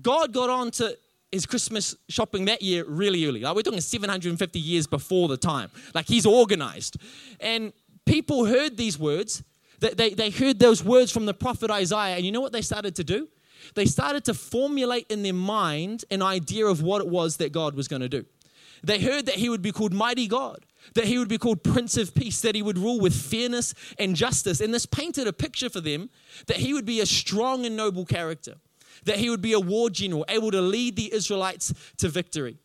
God 0.01 0.33
got 0.33 0.49
on 0.49 0.71
to 0.71 0.97
his 1.31 1.45
Christmas 1.45 1.95
shopping 2.09 2.45
that 2.45 2.61
year 2.61 2.85
really 2.85 3.25
early. 3.25 3.41
Like 3.41 3.55
we're 3.55 3.61
talking 3.61 3.81
750 3.81 4.59
years 4.59 4.87
before 4.87 5.27
the 5.27 5.37
time. 5.37 5.69
Like 5.93 6.07
he's 6.07 6.25
organized. 6.25 6.97
And 7.39 7.73
people 8.05 8.45
heard 8.45 8.77
these 8.77 8.97
words 8.97 9.43
they, 9.79 10.11
they 10.11 10.29
heard 10.29 10.59
those 10.59 10.83
words 10.83 11.11
from 11.11 11.25
the 11.25 11.33
prophet 11.33 11.69
Isaiah, 11.69 12.15
and 12.15 12.25
you 12.25 12.31
know 12.31 12.41
what 12.41 12.51
they 12.51 12.61
started 12.61 12.95
to 12.95 13.03
do? 13.03 13.27
They 13.73 13.85
started 13.85 14.25
to 14.25 14.33
formulate 14.33 15.07
in 15.09 15.23
their 15.23 15.33
mind 15.33 16.05
an 16.11 16.21
idea 16.21 16.65
of 16.67 16.81
what 16.81 17.01
it 17.01 17.07
was 17.07 17.37
that 17.37 17.51
God 17.51 17.75
was 17.75 17.87
going 17.87 18.01
to 18.01 18.09
do. 18.09 18.25
They 18.83 18.99
heard 18.99 19.25
that 19.25 19.35
he 19.35 19.49
would 19.49 19.61
be 19.61 19.71
called 19.71 19.93
Mighty 19.93 20.27
God, 20.27 20.65
that 20.93 21.05
he 21.05 21.17
would 21.17 21.27
be 21.27 21.39
called 21.39 21.63
Prince 21.63 21.97
of 21.97 22.13
Peace, 22.13 22.41
that 22.41 22.53
he 22.53 22.61
would 22.61 22.77
rule 22.77 22.99
with 22.99 23.15
fairness 23.15 23.73
and 23.97 24.15
justice. 24.15 24.61
And 24.61 24.73
this 24.73 24.85
painted 24.85 25.27
a 25.27 25.33
picture 25.33 25.69
for 25.69 25.81
them 25.81 26.09
that 26.45 26.57
he 26.57 26.73
would 26.73 26.85
be 26.85 26.99
a 26.99 27.05
strong 27.05 27.65
and 27.65 27.75
noble 27.75 28.05
character, 28.05 28.55
that 29.05 29.17
he 29.17 29.29
would 29.29 29.41
be 29.41 29.53
a 29.53 29.59
war 29.59 29.89
general, 29.89 30.25
able 30.29 30.51
to 30.51 30.61
lead 30.61 30.95
the 30.95 31.11
Israelites 31.11 31.73
to 31.97 32.09
victory. 32.09 32.57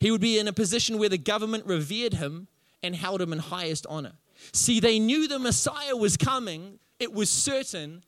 He 0.00 0.10
would 0.10 0.20
be 0.20 0.38
in 0.38 0.48
a 0.48 0.52
position 0.52 0.98
where 0.98 1.10
the 1.10 1.18
government 1.18 1.66
revered 1.66 2.14
him 2.14 2.48
and 2.82 2.96
held 2.96 3.20
him 3.20 3.32
in 3.32 3.38
highest 3.38 3.86
honor. 3.88 4.12
See, 4.52 4.80
they 4.80 4.98
knew 4.98 5.28
the 5.28 5.38
Messiah 5.38 5.96
was 5.96 6.16
coming, 6.16 6.78
it 6.98 7.12
was 7.12 7.30
certain, 7.30 8.02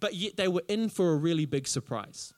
but 0.00 0.14
yet 0.14 0.36
they 0.36 0.48
were 0.48 0.62
in 0.68 0.88
for 0.88 1.12
a 1.12 1.16
really 1.16 1.46
big 1.46 1.66
surprise. 1.66 2.32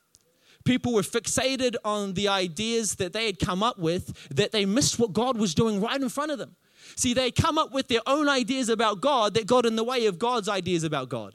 People 0.64 0.92
were 0.92 1.02
fixated 1.02 1.76
on 1.84 2.14
the 2.14 2.28
ideas 2.28 2.96
that 2.96 3.12
they 3.12 3.26
had 3.26 3.38
come 3.38 3.62
up 3.62 3.78
with 3.78 4.28
that 4.36 4.52
they 4.52 4.66
missed 4.66 4.98
what 4.98 5.12
God 5.12 5.38
was 5.38 5.54
doing 5.54 5.80
right 5.80 6.00
in 6.00 6.08
front 6.08 6.30
of 6.30 6.38
them. 6.38 6.56
See, 6.96 7.14
they 7.14 7.30
come 7.30 7.58
up 7.58 7.72
with 7.72 7.88
their 7.88 8.00
own 8.06 8.28
ideas 8.28 8.68
about 8.68 9.00
God 9.00 9.34
that 9.34 9.46
got 9.46 9.66
in 9.66 9.76
the 9.76 9.84
way 9.84 10.06
of 10.06 10.18
God's 10.18 10.48
ideas 10.48 10.84
about 10.84 11.08
God. 11.08 11.34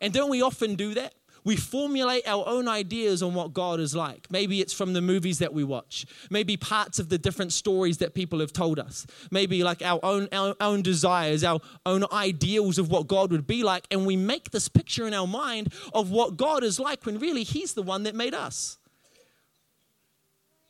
And 0.00 0.12
don't 0.12 0.30
we 0.30 0.42
often 0.42 0.74
do 0.74 0.94
that? 0.94 1.14
We 1.48 1.56
formulate 1.56 2.28
our 2.28 2.46
own 2.46 2.68
ideas 2.68 3.22
on 3.22 3.32
what 3.32 3.54
God 3.54 3.80
is 3.80 3.96
like. 3.96 4.30
Maybe 4.30 4.60
it's 4.60 4.74
from 4.74 4.92
the 4.92 5.00
movies 5.00 5.38
that 5.38 5.54
we 5.54 5.64
watch, 5.64 6.04
maybe 6.28 6.58
parts 6.58 6.98
of 6.98 7.08
the 7.08 7.16
different 7.16 7.54
stories 7.54 7.96
that 7.98 8.12
people 8.12 8.40
have 8.40 8.52
told 8.52 8.78
us, 8.78 9.06
maybe 9.30 9.64
like 9.64 9.80
our 9.80 9.98
own, 10.02 10.28
our 10.30 10.54
own 10.60 10.82
desires, 10.82 11.42
our 11.42 11.58
own 11.86 12.04
ideals 12.12 12.76
of 12.76 12.90
what 12.90 13.06
God 13.06 13.30
would 13.32 13.46
be 13.46 13.62
like. 13.62 13.86
And 13.90 14.04
we 14.04 14.14
make 14.14 14.50
this 14.50 14.68
picture 14.68 15.06
in 15.06 15.14
our 15.14 15.26
mind 15.26 15.72
of 15.94 16.10
what 16.10 16.36
God 16.36 16.62
is 16.62 16.78
like 16.78 17.06
when 17.06 17.18
really 17.18 17.44
He's 17.44 17.72
the 17.72 17.82
one 17.82 18.02
that 18.02 18.14
made 18.14 18.34
us. 18.34 18.76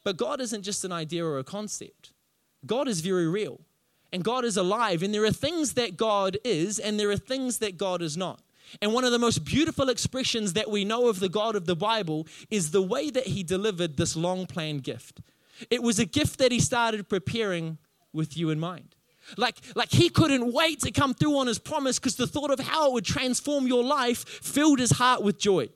But 0.05 0.17
God 0.17 0.41
isn't 0.41 0.63
just 0.63 0.85
an 0.85 0.93
idea 0.93 1.25
or 1.25 1.41
a 1.41 1.45
concept, 1.45 2.13
God 2.65 2.87
is 2.87 3.01
very 3.01 3.27
real. 3.27 3.59
And 4.11 4.25
God 4.25 4.47
is 4.47 4.57
alive, 4.57 5.03
and 5.03 5.13
there 5.13 5.25
are 5.25 5.31
things 5.31 5.75
that 5.75 5.99
God 5.99 6.39
is, 6.43 6.79
and 6.79 6.99
there 6.99 7.11
are 7.11 7.17
things 7.19 7.59
that 7.59 7.77
God 7.77 8.01
is 8.01 8.17
not. 8.17 8.41
And 8.81 8.93
one 8.93 9.05
of 9.05 9.13
the 9.13 9.19
most 9.19 9.45
beautiful 9.45 9.89
expressions 9.89 10.53
that 10.53 10.71
we 10.71 10.85
know 10.85 11.09
of 11.09 11.21
the 11.21 11.29
God 11.29 11.57
of 11.57 11.67
the 11.67 11.77
Bible 11.77 12.27
is 12.51 12.71
the 12.71 12.83
way 12.83 13.11
that 13.11 13.27
he 13.27 13.43
delivered 13.43 13.97
this 13.97 14.17
long 14.17 14.47
planned 14.47 14.83
gift. 14.83 15.21
It 15.71 15.83
was 15.83 15.99
a 15.99 16.05
gift 16.05 16.39
that 16.39 16.53
he 16.53 16.61
started 16.61 17.09
preparing 17.09 17.79
with 18.13 18.37
you 18.37 18.51
in 18.51 18.61
mind. 18.61 18.95
Like, 19.37 19.57
like 19.75 19.91
he 19.91 20.09
couldn't 20.09 20.53
wait 20.53 20.81
to 20.81 20.91
come 20.91 21.15
through 21.15 21.37
on 21.39 21.47
his 21.47 21.59
promise 21.59 21.99
because 21.99 22.17
the 22.17 22.27
thought 22.27 22.51
of 22.51 22.61
how 22.61 22.89
it 22.89 22.93
would 22.93 23.05
transform 23.05 23.67
your 23.67 23.85
life 23.85 24.27
filled 24.27 24.79
his 24.79 24.93
heart 24.93 25.23
with 25.23 25.39
joy. 25.39 25.69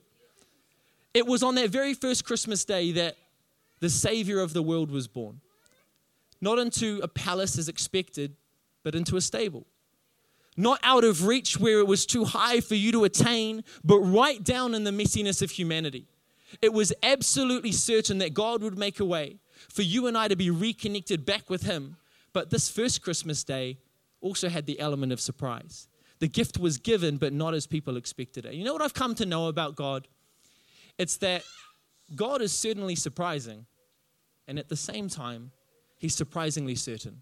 It 1.13 1.27
was 1.27 1.43
on 1.43 1.55
that 1.55 1.69
very 1.69 1.93
first 1.93 2.25
Christmas 2.25 2.65
day 2.65 2.91
that 2.93 3.17
the 3.79 3.89
Savior 3.89 4.39
of 4.39 4.53
the 4.53 4.63
world 4.63 4.89
was 4.89 5.07
born. 5.07 5.41
Not 6.41 6.57
into 6.57 6.99
a 7.03 7.07
palace 7.07 7.57
as 7.57 7.69
expected, 7.69 8.35
but 8.83 8.95
into 8.95 9.15
a 9.15 9.21
stable 9.21 9.65
not 10.55 10.79
out 10.83 11.03
of 11.03 11.25
reach 11.25 11.59
where 11.59 11.79
it 11.79 11.87
was 11.87 12.05
too 12.05 12.25
high 12.25 12.59
for 12.59 12.75
you 12.75 12.91
to 12.91 13.03
attain, 13.03 13.63
but 13.83 13.99
right 13.99 14.43
down 14.43 14.73
in 14.73 14.83
the 14.83 14.91
messiness 14.91 15.41
of 15.41 15.51
humanity. 15.51 16.05
It 16.61 16.73
was 16.73 16.93
absolutely 17.01 17.71
certain 17.71 18.19
that 18.19 18.33
God 18.33 18.61
would 18.61 18.77
make 18.77 18.99
a 18.99 19.05
way 19.05 19.37
for 19.69 19.81
you 19.81 20.07
and 20.07 20.17
I 20.17 20.27
to 20.27 20.35
be 20.35 20.49
reconnected 20.49 21.25
back 21.25 21.49
with 21.49 21.63
Him. 21.63 21.97
But 22.31 22.49
this 22.49 22.69
first 22.69 23.01
Christmas 23.01 23.43
day 23.43 23.77
also 24.21 24.49
had 24.49 24.65
the 24.65 24.79
element 24.79 25.11
of 25.11 25.19
surprise. 25.19 25.87
The 26.19 26.27
gift 26.27 26.57
was 26.57 26.77
given, 26.77 27.17
but 27.17 27.33
not 27.33 27.53
as 27.53 27.67
people 27.67 27.97
expected 27.97 28.45
it. 28.45 28.53
You 28.53 28.63
know 28.63 28.73
what 28.73 28.81
I've 28.81 28.93
come 28.93 29.15
to 29.15 29.25
know 29.25 29.47
about 29.47 29.75
God? 29.75 30.07
It's 30.97 31.17
that 31.17 31.43
God 32.15 32.41
is 32.41 32.51
certainly 32.51 32.95
surprising, 32.95 33.65
and 34.47 34.59
at 34.59 34.69
the 34.69 34.75
same 34.75 35.09
time, 35.09 35.51
He's 35.97 36.15
surprisingly 36.15 36.75
certain. 36.75 37.21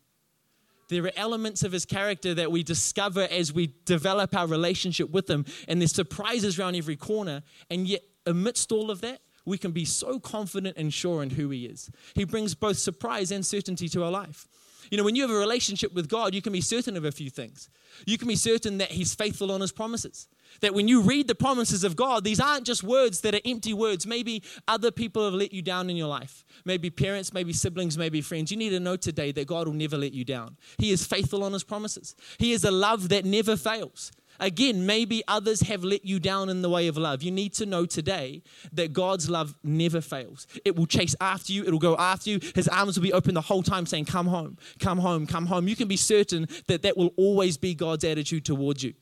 There 0.91 1.05
are 1.05 1.11
elements 1.15 1.63
of 1.63 1.71
his 1.71 1.85
character 1.85 2.33
that 2.33 2.51
we 2.51 2.63
discover 2.63 3.21
as 3.31 3.53
we 3.53 3.73
develop 3.85 4.35
our 4.35 4.45
relationship 4.45 5.09
with 5.09 5.29
him, 5.29 5.45
and 5.69 5.79
there's 5.79 5.93
surprises 5.93 6.59
around 6.59 6.75
every 6.75 6.97
corner. 6.97 7.43
And 7.69 7.87
yet, 7.87 8.01
amidst 8.25 8.73
all 8.73 8.91
of 8.91 8.99
that, 8.99 9.21
we 9.45 9.57
can 9.57 9.71
be 9.71 9.85
so 9.85 10.19
confident 10.19 10.75
and 10.75 10.93
sure 10.93 11.23
in 11.23 11.29
who 11.29 11.49
he 11.49 11.65
is. 11.65 11.89
He 12.13 12.25
brings 12.25 12.55
both 12.55 12.77
surprise 12.77 13.31
and 13.31 13.45
certainty 13.45 13.87
to 13.87 14.03
our 14.03 14.11
life. 14.11 14.49
You 14.91 14.97
know, 14.97 15.03
when 15.03 15.15
you 15.15 15.21
have 15.21 15.31
a 15.31 15.35
relationship 15.35 15.93
with 15.93 16.09
God, 16.09 16.35
you 16.35 16.41
can 16.41 16.51
be 16.51 16.59
certain 16.59 16.97
of 16.97 17.05
a 17.05 17.13
few 17.13 17.29
things. 17.29 17.69
You 18.05 18.17
can 18.17 18.27
be 18.27 18.35
certain 18.35 18.77
that 18.79 18.91
He's 18.91 19.15
faithful 19.15 19.49
on 19.49 19.61
His 19.61 19.71
promises. 19.71 20.27
That 20.59 20.73
when 20.73 20.89
you 20.89 21.01
read 21.01 21.29
the 21.29 21.35
promises 21.35 21.85
of 21.85 21.95
God, 21.95 22.25
these 22.25 22.41
aren't 22.41 22.65
just 22.65 22.83
words 22.83 23.21
that 23.21 23.33
are 23.33 23.39
empty 23.45 23.73
words. 23.73 24.05
Maybe 24.05 24.43
other 24.67 24.91
people 24.91 25.23
have 25.23 25.33
let 25.33 25.53
you 25.53 25.61
down 25.61 25.89
in 25.89 25.95
your 25.95 26.09
life. 26.09 26.43
Maybe 26.65 26.89
parents, 26.89 27.33
maybe 27.33 27.53
siblings, 27.53 27.97
maybe 27.97 28.19
friends. 28.19 28.51
You 28.51 28.57
need 28.57 28.71
to 28.71 28.81
know 28.81 28.97
today 28.97 29.31
that 29.31 29.47
God 29.47 29.65
will 29.65 29.73
never 29.73 29.97
let 29.97 30.11
you 30.11 30.25
down. 30.25 30.57
He 30.77 30.91
is 30.91 31.07
faithful 31.07 31.45
on 31.45 31.53
His 31.53 31.63
promises, 31.63 32.15
He 32.37 32.51
is 32.51 32.65
a 32.65 32.71
love 32.71 33.07
that 33.09 33.23
never 33.23 33.55
fails. 33.55 34.11
Again, 34.41 34.87
maybe 34.87 35.21
others 35.27 35.61
have 35.61 35.83
let 35.83 36.03
you 36.03 36.19
down 36.19 36.49
in 36.49 36.63
the 36.63 36.69
way 36.69 36.87
of 36.87 36.97
love. 36.97 37.21
You 37.21 37.29
need 37.29 37.53
to 37.53 37.65
know 37.67 37.85
today 37.85 38.41
that 38.73 38.91
God's 38.91 39.29
love 39.29 39.53
never 39.63 40.01
fails. 40.01 40.47
It 40.65 40.75
will 40.75 40.87
chase 40.87 41.15
after 41.21 41.53
you, 41.53 41.63
it'll 41.63 41.77
go 41.77 41.95
after 41.95 42.31
you. 42.31 42.39
His 42.55 42.67
arms 42.67 42.97
will 42.97 43.03
be 43.03 43.13
open 43.13 43.35
the 43.35 43.41
whole 43.41 43.61
time 43.61 43.85
saying, 43.85 44.05
Come 44.05 44.25
home, 44.25 44.57
come 44.79 44.97
home, 44.97 45.27
come 45.27 45.45
home. 45.45 45.67
You 45.67 45.75
can 45.75 45.87
be 45.87 45.95
certain 45.95 46.47
that 46.65 46.81
that 46.81 46.97
will 46.97 47.13
always 47.17 47.55
be 47.55 47.75
God's 47.75 48.03
attitude 48.03 48.43
towards 48.43 48.83
you. 48.83 48.95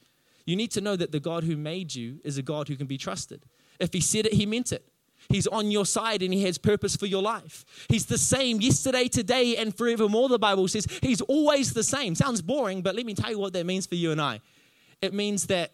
You 0.45 0.57
need 0.57 0.71
to 0.71 0.81
know 0.81 0.97
that 0.97 1.13
the 1.13 1.21
God 1.21 1.45
who 1.45 1.55
made 1.55 1.95
you 1.95 2.19
is 2.25 2.37
a 2.37 2.41
God 2.41 2.67
who 2.67 2.75
can 2.75 2.87
be 2.87 2.97
trusted. 2.97 3.45
If 3.79 3.93
He 3.93 4.01
said 4.01 4.25
it, 4.25 4.33
He 4.33 4.45
meant 4.45 4.73
it. 4.73 4.85
He's 5.29 5.47
on 5.47 5.71
your 5.71 5.85
side 5.85 6.21
and 6.21 6.33
He 6.33 6.43
has 6.43 6.57
purpose 6.57 6.97
for 6.97 7.05
your 7.05 7.21
life. 7.21 7.63
He's 7.87 8.07
the 8.07 8.17
same 8.17 8.59
yesterday, 8.59 9.07
today, 9.07 9.55
and 9.55 9.73
forevermore, 9.73 10.27
the 10.27 10.39
Bible 10.39 10.67
says. 10.67 10.85
He's 11.01 11.21
always 11.21 11.73
the 11.73 11.83
same. 11.83 12.13
Sounds 12.15 12.41
boring, 12.41 12.81
but 12.81 12.95
let 12.95 13.05
me 13.05 13.13
tell 13.13 13.31
you 13.31 13.39
what 13.39 13.53
that 13.53 13.65
means 13.65 13.85
for 13.85 13.95
you 13.95 14.11
and 14.11 14.19
I. 14.19 14.41
It 15.01 15.13
means 15.13 15.47
that 15.47 15.71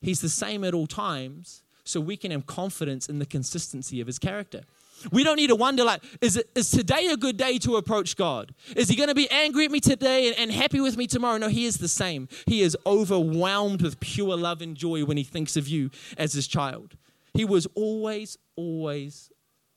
He's 0.00 0.20
the 0.20 0.28
same 0.28 0.64
at 0.64 0.74
all 0.74 0.88
times, 0.88 1.62
so 1.84 2.00
we 2.00 2.16
can 2.16 2.32
have 2.32 2.46
confidence 2.46 3.08
in 3.08 3.20
the 3.20 3.26
consistency 3.26 4.00
of 4.00 4.06
His 4.06 4.18
character. 4.18 4.62
We 5.10 5.24
don't 5.24 5.36
need 5.36 5.48
to 5.48 5.56
wonder, 5.56 5.84
like, 5.84 6.02
is, 6.20 6.36
it, 6.36 6.50
is 6.54 6.70
today 6.70 7.06
a 7.06 7.16
good 7.16 7.36
day 7.36 7.58
to 7.58 7.76
approach 7.76 8.16
God? 8.16 8.54
Is 8.76 8.88
He 8.88 8.96
going 8.96 9.08
to 9.08 9.14
be 9.14 9.30
angry 9.30 9.64
at 9.64 9.70
me 9.70 9.80
today 9.80 10.28
and, 10.28 10.38
and 10.38 10.52
happy 10.52 10.80
with 10.80 10.96
me 10.96 11.06
tomorrow? 11.06 11.38
No, 11.38 11.48
He 11.48 11.66
is 11.66 11.78
the 11.78 11.88
same. 11.88 12.28
He 12.46 12.62
is 12.62 12.76
overwhelmed 12.86 13.82
with 13.82 14.00
pure 14.00 14.36
love 14.36 14.60
and 14.60 14.76
joy 14.76 15.04
when 15.04 15.16
He 15.16 15.24
thinks 15.24 15.56
of 15.56 15.68
you 15.68 15.90
as 16.18 16.32
His 16.32 16.46
child. 16.46 16.96
He 17.34 17.44
was 17.44 17.66
always, 17.74 18.38
always, 18.56 19.30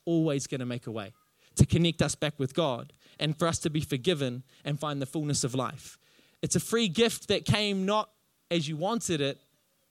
always 0.05 0.47
going 0.47 0.59
to 0.59 0.65
make 0.65 0.87
a 0.87 0.91
way 0.91 1.13
to 1.55 1.65
connect 1.65 2.01
us 2.01 2.15
back 2.15 2.33
with 2.37 2.53
God 2.53 2.93
and 3.19 3.37
for 3.37 3.47
us 3.47 3.59
to 3.59 3.69
be 3.69 3.81
forgiven 3.81 4.43
and 4.63 4.79
find 4.79 5.01
the 5.01 5.05
fullness 5.05 5.43
of 5.43 5.55
life. 5.55 5.97
It's 6.41 6.55
a 6.55 6.59
free 6.59 6.87
gift 6.87 7.29
that 7.29 7.45
came 7.45 7.85
not 7.85 8.09
as 8.51 8.67
you 8.67 8.77
wanted 8.77 9.21
it, 9.21 9.39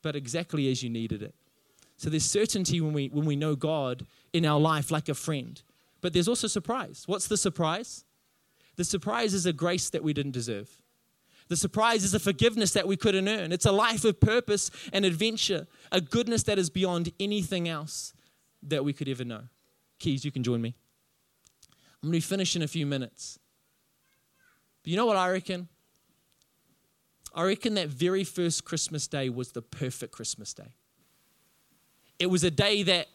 but 0.02 0.16
exactly 0.16 0.70
as 0.70 0.82
you 0.82 0.90
needed 0.90 1.22
it. 1.22 1.34
So 1.96 2.10
there's 2.10 2.24
certainty 2.24 2.80
when 2.80 2.92
we, 2.92 3.08
when 3.08 3.24
we 3.24 3.36
know 3.36 3.54
God 3.54 4.06
in 4.32 4.44
our 4.44 4.60
life 4.60 4.90
like 4.90 5.08
a 5.08 5.14
friend. 5.14 5.60
But 6.00 6.12
there's 6.12 6.28
also 6.28 6.46
surprise. 6.46 7.04
What's 7.06 7.28
the 7.28 7.36
surprise? 7.36 8.04
The 8.76 8.84
surprise 8.84 9.32
is 9.32 9.46
a 9.46 9.52
grace 9.52 9.90
that 9.90 10.02
we 10.02 10.12
didn't 10.12 10.32
deserve. 10.32 10.68
The 11.48 11.56
surprise 11.56 12.04
is 12.04 12.14
a 12.14 12.20
forgiveness 12.20 12.72
that 12.72 12.88
we 12.88 12.96
couldn't 12.96 13.28
earn. 13.28 13.52
It's 13.52 13.66
a 13.66 13.72
life 13.72 14.04
of 14.04 14.18
purpose 14.18 14.70
and 14.92 15.04
adventure, 15.04 15.66
a 15.92 16.00
goodness 16.00 16.42
that 16.44 16.58
is 16.58 16.70
beyond 16.70 17.12
anything 17.20 17.68
else 17.68 18.12
that 18.62 18.84
we 18.84 18.92
could 18.92 19.08
ever 19.08 19.24
know. 19.24 19.42
Keys, 19.98 20.24
you 20.24 20.32
can 20.32 20.42
join 20.42 20.60
me. 20.60 20.74
I'm 22.02 22.10
going 22.10 22.20
to 22.20 22.26
finish 22.26 22.56
in 22.56 22.62
a 22.62 22.68
few 22.68 22.86
minutes. 22.86 23.38
But 24.82 24.90
you 24.90 24.96
know 24.96 25.06
what 25.06 25.16
I 25.16 25.30
reckon? 25.30 25.68
I 27.34 27.42
reckon 27.42 27.74
that 27.74 27.88
very 27.88 28.22
first 28.22 28.64
Christmas 28.64 29.08
day 29.08 29.28
was 29.28 29.52
the 29.52 29.62
perfect 29.62 30.12
Christmas 30.12 30.54
day. 30.54 30.74
It 32.18 32.26
was 32.26 32.44
a 32.44 32.50
day 32.50 32.84
that 32.84 33.08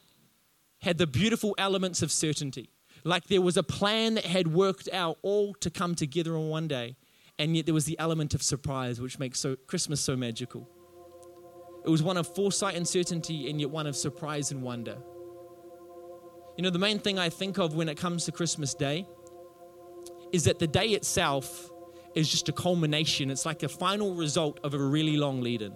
had 0.80 0.98
the 0.98 1.08
beautiful 1.08 1.56
elements 1.58 2.02
of 2.02 2.12
certainty. 2.12 2.70
Like 3.06 3.28
there 3.28 3.42
was 3.42 3.56
a 3.56 3.64
plan 3.64 4.16
that 4.16 4.26
had 4.26 4.48
worked 4.48 4.90
out 4.92 5.18
all 5.22 5.54
to 5.56 5.70
come 5.70 5.96
together 5.96 6.36
on 6.36 6.50
one 6.50 6.68
day, 6.68 6.98
and 7.38 7.56
yet 7.56 7.66
there 7.66 7.74
was 7.74 7.86
the 7.86 7.98
element 7.98 8.34
of 8.34 8.44
surprise, 8.44 9.00
which 9.00 9.20
makes 9.20 9.40
so, 9.40 9.56
Christmas 9.68 10.02
so 10.02 10.18
magical. 10.18 10.68
It 11.86 11.90
was 11.90 12.04
one 12.04 12.18
of 12.18 12.28
foresight 12.28 12.76
and 12.76 12.86
certainty, 12.86 13.50
and 13.50 13.62
yet 13.62 13.70
one 13.70 13.88
of 13.88 13.96
surprise 13.96 14.52
and 14.52 14.62
wonder. 14.62 14.98
You 16.58 16.64
know, 16.64 16.70
the 16.70 16.80
main 16.80 17.00
thing 17.00 17.18
I 17.18 17.30
think 17.30 17.58
of 17.58 17.74
when 17.74 17.88
it 17.88 17.96
comes 17.96 18.26
to 18.26 18.34
Christmas 18.34 18.74
Day 18.74 19.08
is 20.34 20.44
that 20.44 20.60
the 20.60 20.68
day 20.68 20.90
itself 20.90 21.72
is 22.16 22.30
just 22.30 22.50
a 22.50 22.52
culmination. 22.52 23.30
It's 23.30 23.46
like 23.46 23.64
a 23.64 23.70
final 23.70 24.16
result 24.16 24.60
of 24.64 24.74
a 24.74 24.78
really 24.78 25.18
long 25.18 25.42
lead 25.42 25.62
in. 25.62 25.74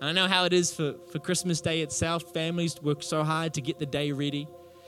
And 0.00 0.10
I 0.10 0.12
know 0.12 0.28
how 0.28 0.44
it 0.44 0.52
is 0.52 0.74
for, 0.74 0.94
for 1.10 1.18
Christmas 1.18 1.60
Day 1.60 1.80
itself. 1.80 2.32
Families 2.34 2.80
work 2.82 3.02
so 3.02 3.24
hard 3.24 3.54
to 3.54 3.60
get 3.60 3.78
the 3.78 3.86
day 3.86 4.12
ready. 4.12 4.46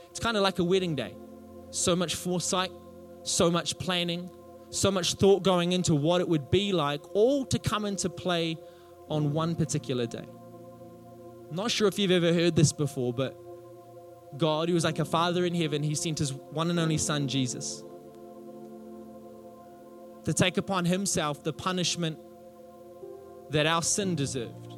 It's 0.09 0.19
kind 0.19 0.37
of 0.37 0.43
like 0.43 0.59
a 0.59 0.63
wedding 0.63 0.95
day. 0.95 1.15
So 1.71 1.95
much 1.95 2.15
foresight, 2.15 2.71
so 3.23 3.49
much 3.49 3.77
planning, 3.79 4.29
so 4.69 4.91
much 4.91 5.15
thought 5.15 5.43
going 5.43 5.71
into 5.73 5.95
what 5.95 6.21
it 6.21 6.29
would 6.29 6.51
be 6.51 6.71
like, 6.71 7.01
all 7.15 7.45
to 7.45 7.59
come 7.59 7.85
into 7.85 8.09
play 8.09 8.57
on 9.09 9.33
one 9.33 9.55
particular 9.55 10.05
day. 10.05 10.25
I'm 11.49 11.55
not 11.55 11.71
sure 11.71 11.87
if 11.87 11.97
you've 11.97 12.11
ever 12.11 12.33
heard 12.33 12.55
this 12.55 12.71
before, 12.71 13.11
but 13.11 13.35
God, 14.37 14.69
who 14.69 14.75
was 14.75 14.83
like 14.83 14.99
a 14.99 15.05
father 15.05 15.45
in 15.45 15.55
heaven, 15.55 15.81
he 15.81 15.95
sent 15.95 16.19
his 16.19 16.33
one 16.33 16.69
and 16.69 16.79
only 16.79 16.99
son, 16.99 17.27
Jesus 17.27 17.83
to 20.25 20.33
take 20.33 20.57
upon 20.57 20.85
himself 20.85 21.43
the 21.43 21.53
punishment 21.53 22.17
that 23.49 23.65
our 23.65 23.81
sin 23.81 24.15
deserved. 24.15 24.75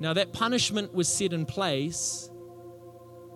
Now, 0.00 0.12
that 0.14 0.32
punishment 0.32 0.92
was 0.94 1.08
set 1.08 1.32
in 1.32 1.46
place 1.46 2.30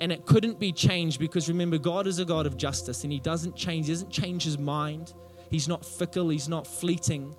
and 0.00 0.12
it 0.12 0.26
couldn't 0.26 0.58
be 0.58 0.72
changed 0.72 1.18
because 1.18 1.48
remember, 1.48 1.78
God 1.78 2.06
is 2.06 2.18
a 2.18 2.24
God 2.24 2.46
of 2.46 2.56
justice 2.56 3.04
and 3.04 3.12
He 3.12 3.20
doesn't 3.20 3.56
change, 3.56 3.86
He 3.86 3.92
doesn't 3.92 4.10
change 4.10 4.44
His 4.44 4.58
mind. 4.58 5.14
He's 5.50 5.68
not 5.68 5.84
fickle, 5.84 6.28
He's 6.28 6.48
not 6.48 6.66
fleeting. 6.66 7.34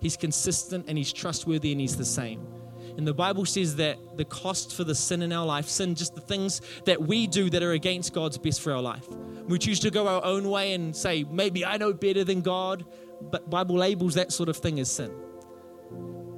He's 0.00 0.16
consistent 0.16 0.86
and 0.88 0.98
He's 0.98 1.12
trustworthy 1.12 1.72
and 1.72 1.80
He's 1.80 1.96
the 1.96 2.04
same. 2.04 2.46
And 2.96 3.06
the 3.06 3.14
Bible 3.14 3.44
says 3.44 3.76
that 3.76 3.98
the 4.16 4.24
cost 4.24 4.74
for 4.74 4.84
the 4.84 4.94
sin 4.94 5.22
in 5.22 5.32
our 5.32 5.46
life, 5.46 5.66
sin, 5.66 5.94
just 5.94 6.14
the 6.14 6.20
things 6.20 6.60
that 6.84 7.00
we 7.00 7.26
do 7.26 7.50
that 7.50 7.62
are 7.62 7.72
against 7.72 8.12
God's 8.12 8.38
best 8.38 8.60
for 8.60 8.72
our 8.72 8.82
life. 8.82 9.08
We 9.46 9.58
choose 9.58 9.80
to 9.80 9.90
go 9.90 10.08
our 10.08 10.24
own 10.24 10.48
way 10.48 10.72
and 10.72 10.96
say, 10.96 11.24
maybe 11.24 11.64
I 11.64 11.76
know 11.76 11.92
better 11.92 12.24
than 12.24 12.40
God 12.40 12.84
but 13.30 13.48
Bible 13.48 13.76
labels 13.76 14.14
that 14.14 14.32
sort 14.32 14.48
of 14.48 14.56
thing 14.56 14.80
as 14.80 14.90
sin. 14.90 15.12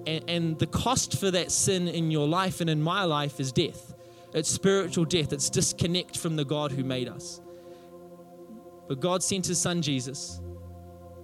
And, 0.07 0.25
and 0.29 0.59
the 0.59 0.67
cost 0.67 1.19
for 1.19 1.31
that 1.31 1.51
sin 1.51 1.89
in 1.89 2.11
your 2.11 2.29
life 2.29 2.61
and 2.61 2.71
in 2.71 2.81
my 2.81 3.05
life 3.05 3.41
is 3.41 3.53
death. 3.53 3.95
It's 4.33 4.51
spiritual 4.51 5.05
death. 5.05 5.33
It's 5.33 5.51
disconnect 5.51 6.19
from 6.19 6.37
the 6.37 6.45
God 6.45 6.73
who 6.73 6.85
made 6.85 7.09
us. 7.09 7.41
But 8.89 9.01
God 9.01 9.23
sent 9.23 9.47
his 9.47 9.61
son 9.61 9.83
Jesus. 9.83 10.41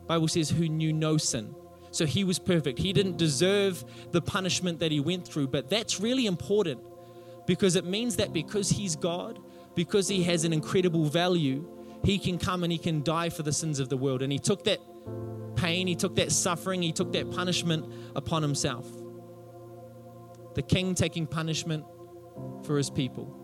Bible 0.07 0.29
says 0.29 0.51
who 0.51 0.69
knew 0.69 0.93
no 0.93 1.17
sin. 1.17 1.55
So 1.91 2.07
he 2.07 2.25
was 2.25 2.39
perfect. 2.39 2.79
He 2.79 2.93
didn't 2.93 3.19
deserve 3.19 3.85
the 4.13 4.23
punishment 4.23 4.81
that 4.81 4.91
he 4.91 4.99
went 4.99 5.29
through, 5.29 5.49
but 5.49 5.69
that's 5.69 6.01
really 6.01 6.27
important 6.27 6.81
because 7.47 7.77
it 7.77 7.85
means 7.85 8.17
that 8.17 8.33
because 8.33 8.71
he's 8.71 8.97
God, 8.97 9.39
because 9.75 10.09
he 10.09 10.23
has 10.25 10.45
an 10.45 10.53
incredible 10.53 11.05
value, 11.05 11.69
he 12.05 12.19
can 12.19 12.39
come 12.39 12.65
and 12.65 12.73
he 12.73 12.79
can 12.79 13.03
die 13.03 13.29
for 13.29 13.43
the 13.43 13.53
sins 13.53 13.79
of 13.79 13.89
the 13.89 13.97
world. 13.97 14.23
And 14.23 14.33
he 14.33 14.39
took 14.39 14.65
that 14.65 14.81
pain, 15.57 15.87
he 15.87 15.95
took 15.95 16.17
that 16.17 16.33
suffering, 16.33 16.83
he 16.83 16.93
took 16.93 17.13
that 17.13 17.31
punishment 17.31 17.93
upon 18.17 18.43
himself. 18.43 18.87
The 20.55 20.63
king 20.63 20.95
taking 20.95 21.27
punishment 21.27 21.85
for 22.65 22.77
his 22.77 22.91
people. 22.91 23.39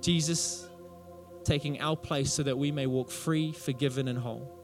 Jesus 0.00 0.68
taking 1.44 1.80
our 1.80 1.96
place 1.96 2.32
so 2.32 2.42
that 2.42 2.56
we 2.56 2.70
may 2.70 2.86
walk 2.86 3.10
free, 3.10 3.52
forgiven, 3.52 4.08
and 4.08 4.18
whole. 4.18 4.56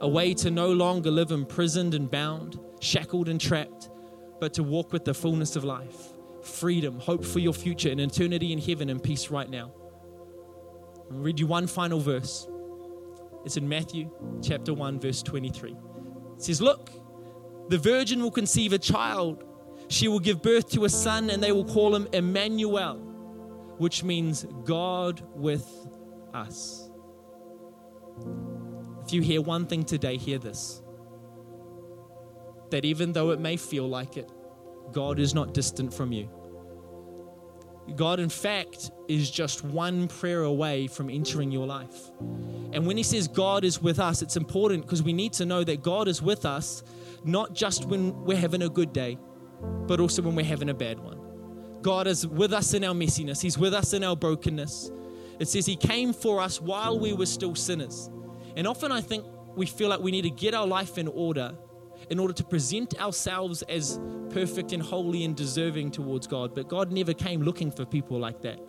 A 0.00 0.08
way 0.08 0.32
to 0.34 0.50
no 0.50 0.72
longer 0.72 1.10
live 1.10 1.32
imprisoned 1.32 1.94
and 1.94 2.10
bound, 2.10 2.58
shackled 2.80 3.28
and 3.28 3.40
trapped, 3.40 3.90
but 4.40 4.54
to 4.54 4.62
walk 4.62 4.92
with 4.92 5.04
the 5.04 5.14
fullness 5.14 5.56
of 5.56 5.64
life, 5.64 6.12
freedom, 6.42 6.98
hope 7.00 7.24
for 7.24 7.40
your 7.40 7.52
future, 7.52 7.90
and 7.90 8.00
eternity 8.00 8.52
in 8.52 8.58
heaven 8.58 8.88
and 8.90 9.02
peace 9.02 9.30
right 9.30 9.50
now. 9.50 9.72
I'll 11.10 11.18
read 11.18 11.40
you 11.40 11.46
one 11.46 11.66
final 11.66 12.00
verse. 12.00 12.48
It's 13.44 13.56
in 13.56 13.68
Matthew 13.68 14.10
chapter 14.42 14.74
1, 14.74 15.00
verse 15.00 15.22
23. 15.22 15.70
It 15.70 16.42
says, 16.42 16.60
Look, 16.60 16.90
the 17.68 17.78
virgin 17.78 18.22
will 18.22 18.30
conceive 18.30 18.72
a 18.72 18.78
child. 18.78 19.44
She 19.88 20.08
will 20.08 20.20
give 20.20 20.42
birth 20.42 20.70
to 20.70 20.84
a 20.84 20.88
son, 20.88 21.30
and 21.30 21.42
they 21.42 21.52
will 21.52 21.64
call 21.64 21.94
him 21.94 22.08
Emmanuel, 22.12 22.96
which 23.78 24.04
means 24.04 24.44
God 24.64 25.22
with 25.34 25.66
us. 26.34 26.90
If 29.06 29.12
you 29.12 29.22
hear 29.22 29.40
one 29.40 29.66
thing 29.66 29.84
today, 29.84 30.16
hear 30.16 30.38
this 30.38 30.82
that 32.70 32.84
even 32.84 33.12
though 33.12 33.30
it 33.30 33.40
may 33.40 33.56
feel 33.56 33.88
like 33.88 34.18
it, 34.18 34.30
God 34.92 35.18
is 35.18 35.34
not 35.34 35.54
distant 35.54 35.92
from 35.92 36.12
you. 36.12 36.28
God, 37.96 38.20
in 38.20 38.28
fact, 38.28 38.90
is 39.08 39.30
just 39.30 39.64
one 39.64 40.08
prayer 40.08 40.42
away 40.42 40.86
from 40.86 41.10
entering 41.10 41.50
your 41.50 41.66
life. 41.66 42.10
And 42.72 42.86
when 42.86 42.96
He 42.96 43.02
says 43.02 43.28
God 43.28 43.64
is 43.64 43.80
with 43.80 43.98
us, 43.98 44.22
it's 44.22 44.36
important 44.36 44.82
because 44.82 45.02
we 45.02 45.12
need 45.12 45.32
to 45.34 45.46
know 45.46 45.64
that 45.64 45.82
God 45.82 46.08
is 46.08 46.22
with 46.22 46.44
us 46.44 46.82
not 47.24 47.54
just 47.54 47.86
when 47.86 48.24
we're 48.24 48.36
having 48.36 48.62
a 48.62 48.68
good 48.68 48.92
day, 48.92 49.18
but 49.86 50.00
also 50.00 50.22
when 50.22 50.34
we're 50.34 50.44
having 50.44 50.68
a 50.68 50.74
bad 50.74 50.98
one. 51.00 51.18
God 51.82 52.06
is 52.06 52.26
with 52.26 52.52
us 52.52 52.74
in 52.74 52.84
our 52.84 52.94
messiness, 52.94 53.40
He's 53.40 53.58
with 53.58 53.74
us 53.74 53.92
in 53.92 54.04
our 54.04 54.16
brokenness. 54.16 54.90
It 55.38 55.48
says 55.48 55.66
He 55.66 55.76
came 55.76 56.12
for 56.12 56.40
us 56.40 56.60
while 56.60 56.98
we 56.98 57.12
were 57.12 57.26
still 57.26 57.54
sinners. 57.54 58.10
And 58.56 58.66
often 58.66 58.92
I 58.92 59.00
think 59.00 59.24
we 59.56 59.66
feel 59.66 59.88
like 59.88 60.00
we 60.00 60.10
need 60.10 60.22
to 60.22 60.30
get 60.30 60.54
our 60.54 60.66
life 60.66 60.98
in 60.98 61.08
order 61.08 61.54
in 62.10 62.18
order 62.18 62.32
to 62.32 62.44
present 62.44 63.00
ourselves 63.00 63.62
as 63.62 63.98
perfect 64.30 64.72
and 64.72 64.82
holy 64.82 65.24
and 65.24 65.36
deserving 65.36 65.90
towards 65.90 66.26
God. 66.26 66.54
But 66.54 66.68
God 66.68 66.92
never 66.92 67.14
came 67.14 67.42
looking 67.42 67.70
for 67.70 67.84
people 67.84 68.18
like 68.18 68.40
that. 68.42 68.60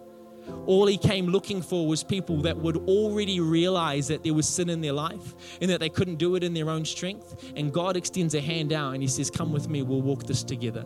All 0.66 0.88
he 0.88 0.98
came 0.98 1.28
looking 1.28 1.62
for 1.62 1.88
was 1.88 2.04
people 2.04 2.42
that 2.42 2.58
would 2.58 2.78
already 2.78 3.40
realize 3.40 4.08
that 4.08 4.24
there 4.24 4.34
was 4.34 4.48
sin 4.48 4.70
in 4.70 4.82
their 4.82 4.94
life 4.94 5.36
and 5.62 5.70
that 5.70 5.80
they 5.80 5.90
couldn't 5.90 6.16
do 6.16 6.36
it 6.36 6.44
in 6.44 6.54
their 6.54 6.70
own 6.70 6.86
strength. 6.86 7.52
And 7.56 7.74
God 7.74 7.96
extends 7.98 8.34
a 8.36 8.42
hand 8.42 8.74
out 8.74 8.94
and 8.94 9.02
he 9.02 9.08
says, 9.08 9.30
Come 9.30 9.52
with 9.52 9.70
me, 9.70 9.84
we'll 9.84 10.02
walk 10.02 10.26
this 10.26 10.44
together. 10.44 10.86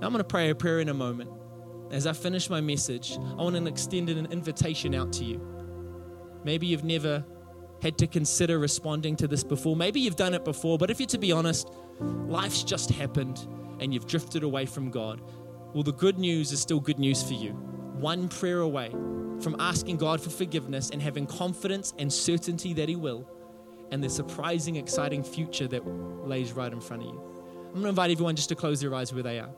Now, 0.00 0.06
I'm 0.06 0.12
going 0.12 0.18
to 0.18 0.24
pray 0.24 0.50
a 0.50 0.54
prayer 0.54 0.80
in 0.80 0.88
a 0.88 0.94
moment. 0.94 1.30
As 1.90 2.06
I 2.06 2.12
finish 2.12 2.50
my 2.50 2.60
message, 2.60 3.16
I 3.16 3.42
want 3.42 3.56
to 3.56 3.66
extend 3.66 4.10
an 4.10 4.30
invitation 4.30 4.94
out 4.94 5.12
to 5.14 5.24
you. 5.24 5.40
Maybe 6.44 6.66
you've 6.66 6.84
never 6.84 7.24
had 7.80 7.98
to 7.98 8.06
consider 8.06 8.58
responding 8.58 9.16
to 9.16 9.28
this 9.28 9.44
before. 9.44 9.76
Maybe 9.76 10.00
you've 10.00 10.16
done 10.16 10.34
it 10.34 10.44
before, 10.44 10.78
but 10.78 10.90
if 10.90 11.00
you're 11.00 11.06
to 11.08 11.18
be 11.18 11.32
honest, 11.32 11.70
life's 12.00 12.62
just 12.62 12.90
happened 12.90 13.46
and 13.80 13.94
you've 13.94 14.06
drifted 14.06 14.42
away 14.42 14.66
from 14.66 14.90
God. 14.90 15.20
Well, 15.72 15.82
the 15.82 15.92
good 15.92 16.18
news 16.18 16.50
is 16.52 16.60
still 16.60 16.80
good 16.80 16.98
news 16.98 17.22
for 17.22 17.34
you. 17.34 17.50
One 17.50 18.28
prayer 18.28 18.60
away 18.60 18.90
from 19.40 19.56
asking 19.60 19.98
God 19.98 20.20
for 20.20 20.30
forgiveness 20.30 20.90
and 20.90 21.00
having 21.00 21.26
confidence 21.26 21.94
and 21.98 22.12
certainty 22.12 22.72
that 22.74 22.88
He 22.88 22.96
will, 22.96 23.28
and 23.90 24.02
the 24.02 24.08
surprising, 24.08 24.76
exciting 24.76 25.22
future 25.22 25.68
that 25.68 25.86
lays 26.26 26.52
right 26.52 26.72
in 26.72 26.80
front 26.80 27.02
of 27.02 27.08
you. 27.08 27.22
I'm 27.68 27.72
going 27.74 27.82
to 27.84 27.88
invite 27.90 28.10
everyone 28.10 28.34
just 28.34 28.48
to 28.48 28.54
close 28.54 28.80
their 28.80 28.94
eyes 28.94 29.12
where 29.12 29.22
they 29.22 29.38
are. 29.38 29.50